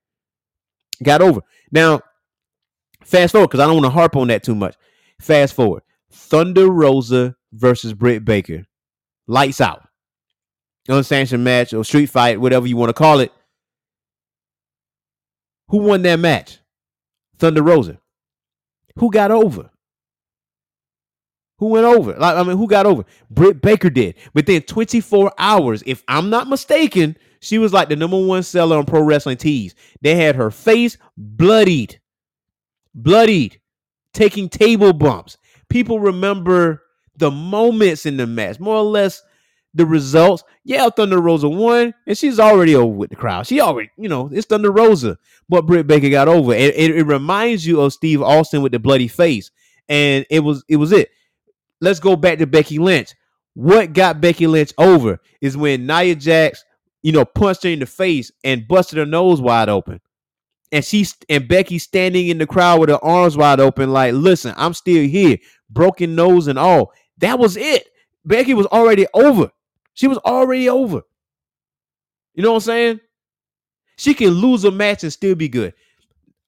[1.01, 1.39] Got over.
[1.71, 2.01] Now,
[3.05, 4.75] fast forward because I don't want to harp on that too much.
[5.21, 5.81] Fast forward.
[6.11, 8.65] Thunder Rosa versus Britt Baker.
[9.27, 9.87] Lights out.
[10.89, 13.31] Unsanctioned match or street fight, whatever you want to call it.
[15.69, 16.59] Who won that match?
[17.37, 17.99] Thunder Rosa.
[18.97, 19.69] Who got over?
[21.59, 22.13] Who went over?
[22.13, 23.03] Like, I mean, who got over?
[23.29, 24.15] Britt Baker did.
[24.33, 28.85] Within 24 hours, if I'm not mistaken, she was like the number one seller on
[28.85, 29.75] Pro Wrestling Tees.
[30.01, 31.99] They had her face bloodied,
[32.95, 33.59] bloodied,
[34.13, 35.37] taking table bumps.
[35.67, 36.81] People remember
[37.17, 39.21] the moments in the match, more or less
[39.73, 40.43] the results.
[40.63, 43.47] Yeah, Thunder Rosa won, and she's already over with the crowd.
[43.47, 45.17] She already, you know, it's Thunder Rosa,
[45.49, 46.53] but Britt Baker got over.
[46.53, 49.51] It, it, it reminds you of Steve Austin with the bloody face,
[49.89, 51.09] and it was it was it.
[51.81, 53.13] Let's go back to Becky Lynch.
[53.53, 56.63] What got Becky Lynch over is when Nia Jax,
[57.01, 59.99] you know, punched her in the face and busted her nose wide open.
[60.71, 64.53] And she's and Becky standing in the crowd with her arms wide open, like, listen,
[64.55, 65.37] I'm still here,
[65.69, 66.93] broken nose and all.
[67.17, 67.87] That was it.
[68.23, 69.51] Becky was already over.
[69.93, 71.01] She was already over.
[72.35, 72.99] You know what I'm saying?
[73.97, 75.73] She can lose a match and still be good.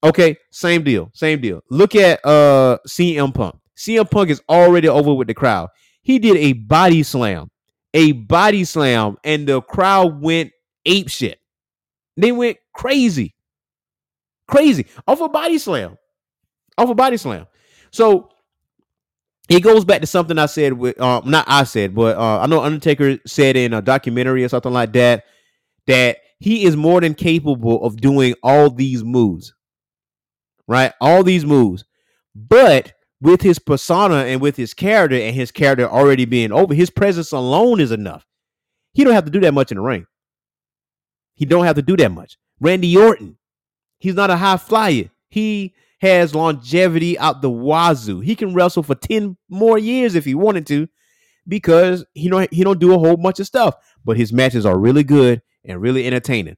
[0.04, 1.10] Okay, same deal.
[1.12, 1.62] Same deal.
[1.68, 3.56] Look at uh CM Punk.
[3.76, 5.68] CM Punk is already over with the crowd.
[6.02, 7.50] He did a body slam,
[7.94, 10.52] a body slam, and the crowd went
[10.84, 11.38] ape shit.
[12.16, 13.34] They went crazy,
[14.46, 15.96] crazy off a body slam,
[16.76, 17.46] off a body slam.
[17.90, 18.30] So
[19.48, 22.46] it goes back to something I said with um not I said, but uh, I
[22.46, 25.24] know Undertaker said in a documentary or something like that
[25.86, 29.54] that he is more than capable of doing all these moves.
[30.66, 30.92] Right?
[31.00, 31.84] All these moves.
[32.34, 32.92] But
[33.22, 37.30] with his persona and with his character and his character already being over, his presence
[37.30, 38.26] alone is enough.
[38.94, 40.06] He don't have to do that much in the ring.
[41.34, 42.36] He don't have to do that much.
[42.60, 43.38] Randy Orton,
[43.98, 45.08] he's not a high flyer.
[45.28, 48.18] He has longevity out the wazoo.
[48.18, 50.88] He can wrestle for 10 more years if he wanted to
[51.46, 54.76] because he don't he don't do a whole bunch of stuff, but his matches are
[54.76, 56.56] really good and really entertaining.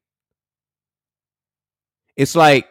[2.16, 2.66] It's like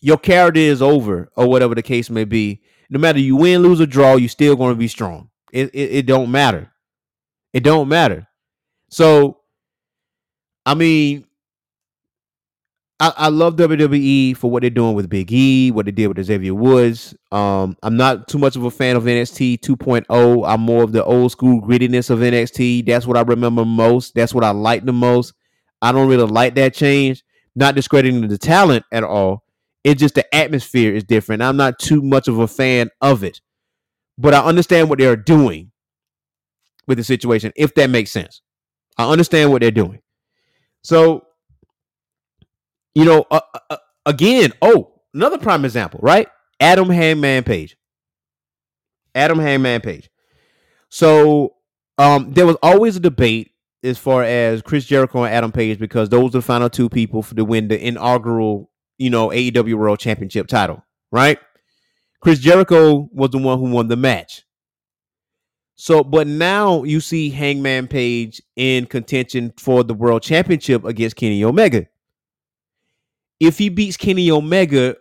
[0.00, 2.62] your character is over or whatever the case may be.
[2.90, 5.30] No matter you win, lose or draw, you're still going to be strong.
[5.52, 6.70] It, it it don't matter.
[7.52, 8.28] It don't matter.
[8.90, 9.38] So
[10.66, 11.24] I mean,
[12.98, 16.24] I, I love WWE for what they're doing with Big E, what they did with
[16.24, 17.14] Xavier Woods.
[17.30, 20.48] Um, I'm not too much of a fan of NXT 2.0.
[20.48, 22.86] I'm more of the old school grittiness of NXT.
[22.86, 24.14] That's what I remember most.
[24.14, 25.34] That's what I like the most.
[25.82, 27.22] I don't really like that change.
[27.54, 29.45] Not discrediting the talent at all.
[29.86, 31.42] It's just the atmosphere is different.
[31.42, 33.40] I'm not too much of a fan of it,
[34.18, 35.70] but I understand what they're doing
[36.88, 38.42] with the situation, if that makes sense.
[38.98, 40.00] I understand what they're doing.
[40.82, 41.26] So
[42.96, 43.76] you know, uh, uh, uh,
[44.06, 46.28] again, oh, another prime example, right?
[46.58, 47.76] Adam Hangman Page.
[49.14, 50.08] Adam Hangman Page.
[50.88, 51.56] So
[51.98, 53.50] um, there was always a debate
[53.82, 57.22] as far as Chris Jericho and Adam Page because those are the final two people
[57.22, 61.38] to win the inaugural, you know, AEW World Championship title, right?
[62.20, 64.42] Chris Jericho was the one who won the match.
[65.74, 71.44] So, but now you see Hangman Page in contention for the World Championship against Kenny
[71.44, 71.86] Omega
[73.40, 74.96] if he beats Kenny Omega,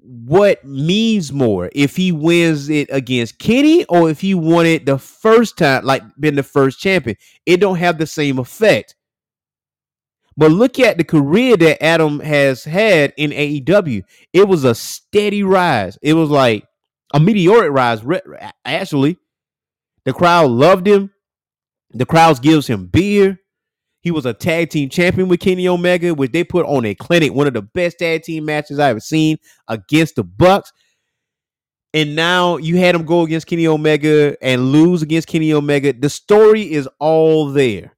[0.00, 4.98] what means more if he wins it against Kenny or if he won it the
[4.98, 7.16] first time, like been the first champion.
[7.44, 8.94] It don't have the same effect.
[10.38, 14.04] But look at the career that Adam has had in AEW.
[14.32, 15.98] It was a steady rise.
[16.00, 16.64] It was like
[17.12, 18.02] a meteoric rise.
[18.64, 19.18] Actually,
[20.04, 21.10] the crowd loved him.
[21.90, 23.40] The crowd gives him beer.
[24.00, 27.34] He was a tag team champion with Kenny Omega, which they put on a clinic,
[27.34, 30.72] one of the best tag team matches I ever seen against the Bucks.
[31.92, 35.94] And now you had him go against Kenny Omega and lose against Kenny Omega.
[35.94, 37.96] The story is all there.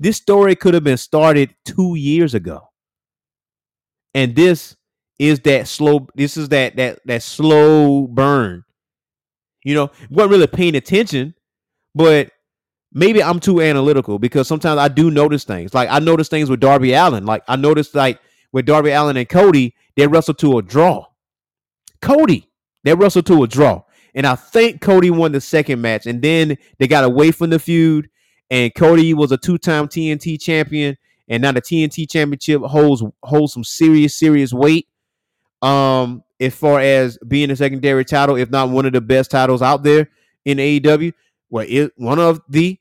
[0.00, 2.70] This story could have been started two years ago.
[4.14, 4.74] And this
[5.18, 8.64] is that slow, this is that that that slow burn.
[9.62, 11.34] You know, wasn't really paying attention,
[11.94, 12.32] but
[12.92, 15.74] maybe I'm too analytical because sometimes I do notice things.
[15.74, 17.26] Like I notice things with Darby Allin.
[17.26, 18.18] Like I noticed like
[18.52, 21.04] with Darby Allin and Cody, they wrestled to a draw.
[22.00, 22.48] Cody,
[22.84, 23.82] they wrestled to a draw.
[24.14, 26.06] And I think Cody won the second match.
[26.06, 28.09] And then they got away from the feud
[28.50, 30.96] and Cody was a two-time TNT champion,
[31.28, 34.88] and now the TNT championship holds holds some serious, serious weight.
[35.62, 39.62] Um, as far as being a secondary title, if not one of the best titles
[39.62, 40.08] out there
[40.44, 41.12] in AEW,
[41.50, 42.78] well, it one of the,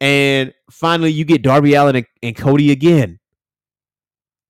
[0.00, 3.20] and finally you get Darby Allin and, and Cody again,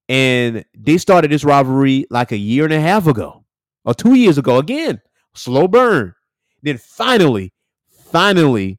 [0.08, 3.44] and they started this rivalry like a year and a half ago,
[3.84, 4.58] or two years ago.
[4.58, 5.00] Again,
[5.34, 6.14] slow burn.
[6.62, 7.52] Then finally,
[8.10, 8.78] finally,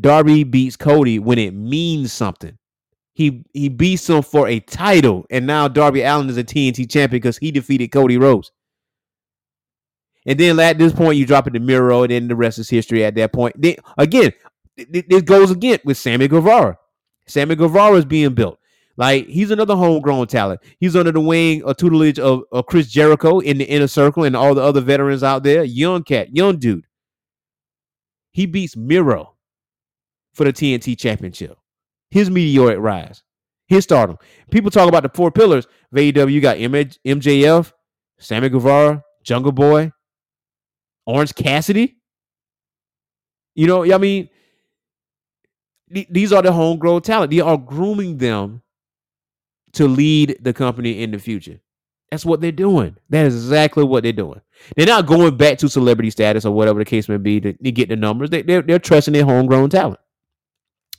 [0.00, 2.58] Darby beats Cody when it means something.
[3.14, 7.18] He he beats him for a title, and now Darby Allin is a TNT champion
[7.18, 8.52] because he defeated Cody Rhodes.
[10.26, 12.68] And then at this point, you drop it to Miro, and then the rest is
[12.68, 13.04] history.
[13.04, 14.32] At that point, then, again,
[14.76, 16.76] this goes again with Sammy Guevara.
[17.26, 18.58] Sammy Guevara is being built.
[18.98, 20.60] Like he's another homegrown talent.
[20.78, 24.34] He's under the wing or tutelage of, of Chris Jericho in the inner circle and
[24.34, 25.64] all the other veterans out there.
[25.64, 26.86] Young cat, young dude.
[28.32, 29.35] He beats Miro
[30.36, 31.58] for the TNT championship.
[32.10, 33.22] His meteoric rise,
[33.66, 34.18] his stardom.
[34.50, 36.30] People talk about the four pillars of AEW.
[36.30, 37.72] You got MJF,
[38.18, 39.90] Sammy Guevara, Jungle Boy,
[41.06, 41.96] Orange Cassidy.
[43.54, 44.28] You know, I mean,
[45.88, 47.30] these are the homegrown talent.
[47.30, 48.62] They are grooming them
[49.72, 51.60] to lead the company in the future.
[52.10, 52.96] That's what they're doing.
[53.10, 54.40] That is exactly what they're doing.
[54.76, 57.72] They're not going back to celebrity status or whatever the case may be to, to
[57.72, 58.30] get the numbers.
[58.30, 60.00] They, they're, they're trusting their homegrown talent.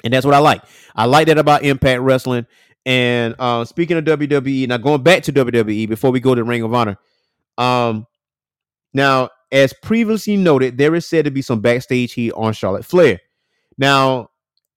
[0.04, 0.62] And that's what I like.
[0.95, 2.45] I like that about Impact Wrestling.
[2.86, 6.64] And uh, speaking of WWE, now going back to WWE before we go to Ring
[6.64, 6.98] of Honor.
[7.58, 8.08] Um,
[8.93, 13.20] now, as previously noted, there is said to be some backstage heat on Charlotte Flair.
[13.78, 14.30] Now,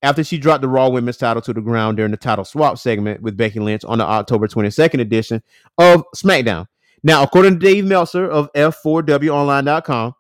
[0.03, 3.23] after she dropped the Raw Women's title to the ground during the title swap segment
[3.23, 5.43] with Becky Lynch on the October 22nd edition
[5.79, 6.67] of SmackDown.
[7.03, 10.15] Now, according to Dave Meltzer of F4WOnline.com,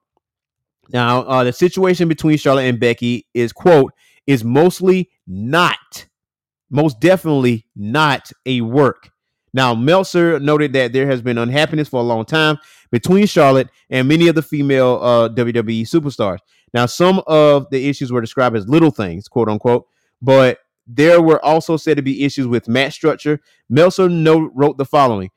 [0.92, 3.92] now uh, the situation between Charlotte and Becky is, quote,
[4.26, 6.06] is mostly not,
[6.70, 9.10] most definitely not a work.
[9.52, 12.58] Now, Meltzer noted that there has been unhappiness for a long time
[12.92, 16.38] between Charlotte and many of the female uh, WWE superstars.
[16.72, 19.86] Now, some of the issues were described as little things, quote unquote,
[20.22, 23.40] but there were also said to be issues with match structure.
[23.68, 25.30] Meltzer note, wrote the following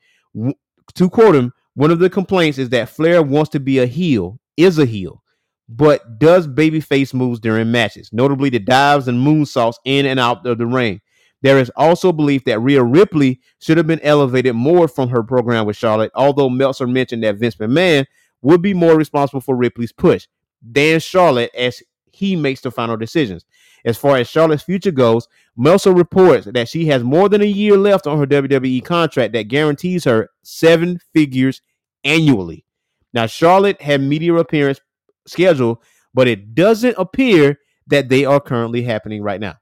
[0.94, 4.38] to quote him, one of the complaints is that Flair wants to be a heel,
[4.56, 5.22] is a heel,
[5.68, 10.58] but does babyface moves during matches, notably the dives and moonsaults in and out of
[10.58, 11.00] the ring.
[11.42, 15.66] There is also belief that Rhea Ripley should have been elevated more from her program
[15.66, 18.06] with Charlotte, although Meltzer mentioned that Vince McMahon
[18.40, 20.26] would be more responsible for Ripley's push
[20.62, 23.44] than Charlotte as he makes the final decisions.
[23.84, 27.76] As far as Charlotte's future goes, Meltzer reports that she has more than a year
[27.76, 31.60] left on her WWE contract that guarantees her seven figures
[32.04, 32.64] annually.
[33.12, 34.80] Now, Charlotte had media appearance
[35.26, 39.56] schedule, but it doesn't appear that they are currently happening right now.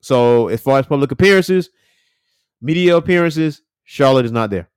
[0.00, 1.70] So, as far as public appearances,
[2.60, 4.68] media appearances, Charlotte is not there.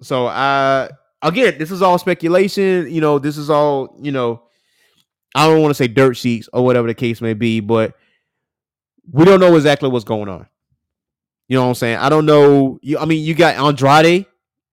[0.00, 0.90] So, I
[1.22, 2.92] again, this is all speculation.
[2.92, 4.42] You know, this is all you know.
[5.36, 7.96] I don't want to say dirt sheets or whatever the case may be, but
[9.10, 10.46] we don't know exactly what's going on.
[11.48, 11.98] You know what I'm saying?
[11.98, 12.78] I don't know.
[12.82, 14.26] You, I mean, you got Andrade,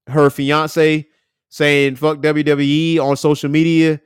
[0.07, 1.07] her fiance,
[1.51, 4.01] saying fuck WWE on social media,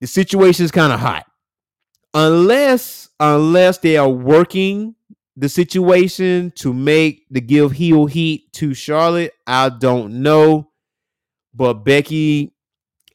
[0.00, 1.24] the situation is kind of hot.
[2.12, 4.94] Unless unless they are working
[5.36, 10.70] the situation to make the give heel heat to Charlotte, I don't know.
[11.54, 12.52] But Becky,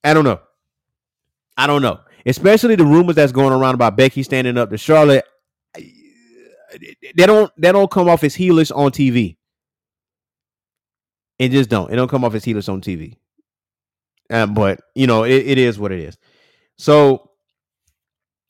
[0.04, 0.40] I don't know.
[1.58, 2.00] I don't know.
[2.26, 5.26] Especially the rumors that's going around about Becky standing up to Charlotte.
[5.76, 9.38] They don't they don't come off as heelish on TV.
[11.44, 11.92] It just don't.
[11.92, 13.18] It don't come off as heatless on TV.
[14.30, 16.18] Um, but you know, it, it is what it is.
[16.78, 17.32] So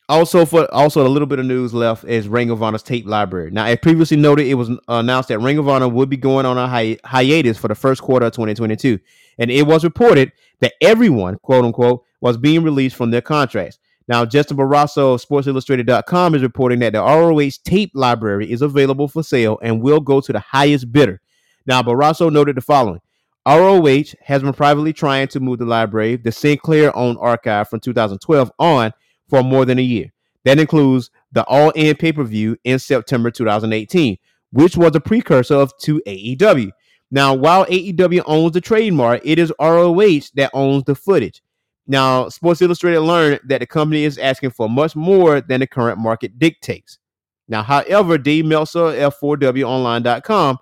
[0.07, 3.49] also for also a little bit of news left is Ring of Honor's tape library.
[3.49, 6.55] Now, as previously noted, it was announced that Ring of Honor would be going on
[6.55, 8.99] a hi- hiatus for the first quarter of 2022,
[9.39, 13.79] and it was reported that everyone, quote unquote, was being released from their contracts.
[14.07, 19.23] Now, Justin Barrasso of SportsIllustrated.com is reporting that the ROH tape library is available for
[19.23, 21.21] sale and will go to the highest bidder.
[21.66, 22.99] Now, Barrasso noted the following.
[23.45, 28.51] ROH has been privately trying to move the library, the Sinclair owned archive from 2012
[28.57, 28.93] on
[29.30, 30.14] for more than a year.
[30.45, 34.18] That includes the All In pay per view in September 2018,
[34.51, 36.72] which was a precursor of to AEW.
[37.11, 41.41] Now, while AEW owns the trademark, it is ROH that owns the footage.
[41.86, 45.99] Now, Sports Illustrated learned that the company is asking for much more than the current
[45.99, 46.97] market dictates.
[47.47, 50.57] Now, however, Dave Meltzer of F4WOnline.com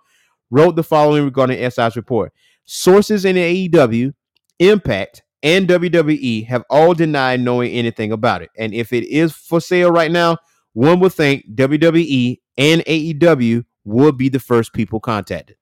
[0.51, 2.31] wrote the following regarding SI's report.
[2.65, 4.13] Sources in AEW,
[4.59, 8.51] Impact, and WWE have all denied knowing anything about it.
[8.57, 10.37] And if it is for sale right now,
[10.73, 15.57] one would think WWE and AEW would be the first people contacted.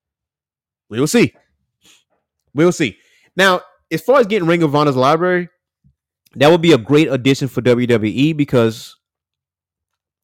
[0.89, 1.33] We will see.
[2.53, 2.97] We will see.
[3.35, 3.61] Now,
[3.91, 5.49] as far as getting Ring of Honor's library,
[6.35, 8.95] that would be a great addition for WWE because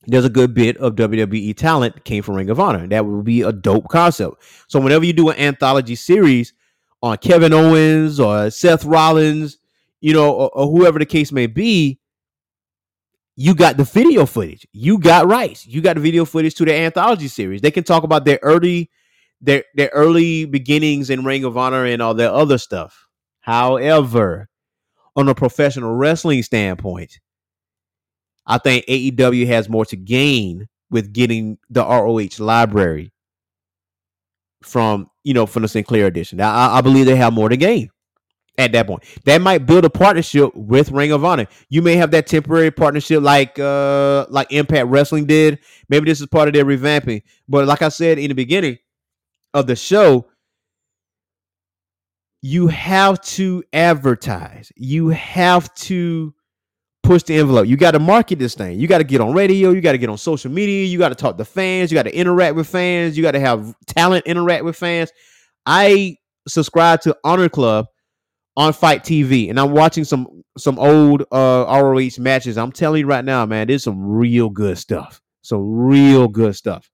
[0.08, 2.88] there's a good bit of WWE talent came from Ring of Honor.
[2.88, 4.44] That would be a dope concept.
[4.68, 6.54] So whenever you do an anthology series
[7.02, 9.58] on Kevin Owens or Seth Rollins,
[10.02, 12.00] you know, or, or whoever the case may be,
[13.36, 14.66] you got the video footage.
[14.72, 15.68] You got rights.
[15.68, 17.62] You got the video footage to the anthology series.
[17.62, 18.90] They can talk about their early
[19.42, 23.08] their their early beginnings in Ring of Honor and all that other stuff.
[23.42, 24.50] However,
[25.16, 27.20] on a professional wrestling standpoint,
[28.46, 33.12] I think AEW has more to gain with getting the ROH library
[34.62, 36.42] from you know from the Sinclair edition.
[36.42, 37.90] I, I believe they have more to gain
[38.58, 39.04] at that point.
[39.26, 41.48] That might build a partnership with Ring of Honor.
[41.70, 45.60] You may have that temporary partnership like uh like Impact Wrestling did.
[45.90, 47.24] Maybe this is part of their revamping.
[47.48, 48.78] But like I said in the beginning
[49.54, 50.28] of the show,
[52.42, 54.72] you have to advertise.
[54.76, 56.35] You have to
[57.06, 57.68] push the envelope.
[57.68, 58.80] You got to market this thing.
[58.80, 59.72] You got to get on radio.
[59.72, 60.86] You got to get on social media.
[60.86, 61.92] You got to talk to fans.
[61.92, 63.16] You got to interact with fans.
[63.16, 65.12] You got to have talent interact with fans.
[65.66, 67.88] I subscribe to Honor Club
[68.58, 72.58] on FITE TV, and I'm watching some some old uh ROH matches.
[72.58, 75.22] I'm telling you right now, man, there's some real good stuff.
[75.42, 76.90] Some real good stuff.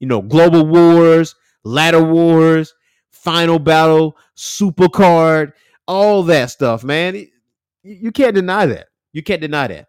[0.00, 1.34] You know, Global Wars,
[1.64, 2.74] Ladder Wars,
[3.10, 5.52] Final Battle, Super Card,
[5.86, 7.26] all that stuff, man.
[7.82, 8.87] You can't deny that.
[9.12, 9.86] You can't deny that.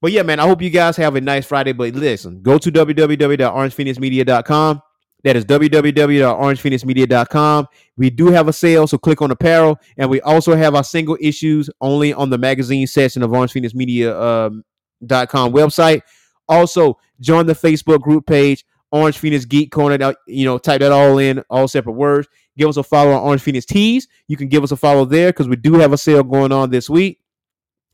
[0.00, 1.72] But yeah, man, I hope you guys have a nice Friday.
[1.72, 4.82] But listen, go to www.orangephoenixmedia.com.
[5.24, 7.66] That is www.orangephoenixmedia.com.
[7.96, 9.80] We do have a sale, so click on apparel.
[9.96, 14.62] And we also have our single issues only on the magazine section of orangephoenixmedia.com
[15.02, 16.02] um, website.
[16.48, 20.14] Also, join the Facebook group page, Orange Phoenix Geek Corner.
[20.28, 22.28] You know, type that all in, all separate words.
[22.56, 24.06] Give us a follow on Orange Phoenix Tees.
[24.28, 26.70] You can give us a follow there because we do have a sale going on
[26.70, 27.18] this week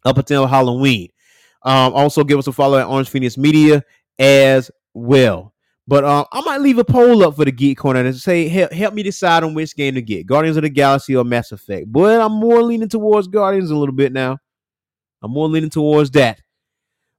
[0.04, 1.08] up until Halloween.
[1.62, 3.82] Um, also, give us a follow at Orange Phoenix Media
[4.18, 5.54] as well.
[5.86, 8.72] But um, I might leave a poll up for the Geek Corner and say, help,
[8.72, 11.92] help me decide on which game to get Guardians of the Galaxy or Mass Effect.
[11.92, 14.38] But I'm more leaning towards Guardians a little bit now.
[15.22, 16.40] I'm more leaning towards that.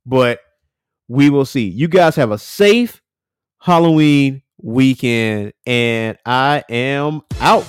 [0.06, 0.40] But
[1.08, 1.68] we will see.
[1.68, 3.02] You guys have a safe
[3.60, 7.66] Halloween weekend, and I am out.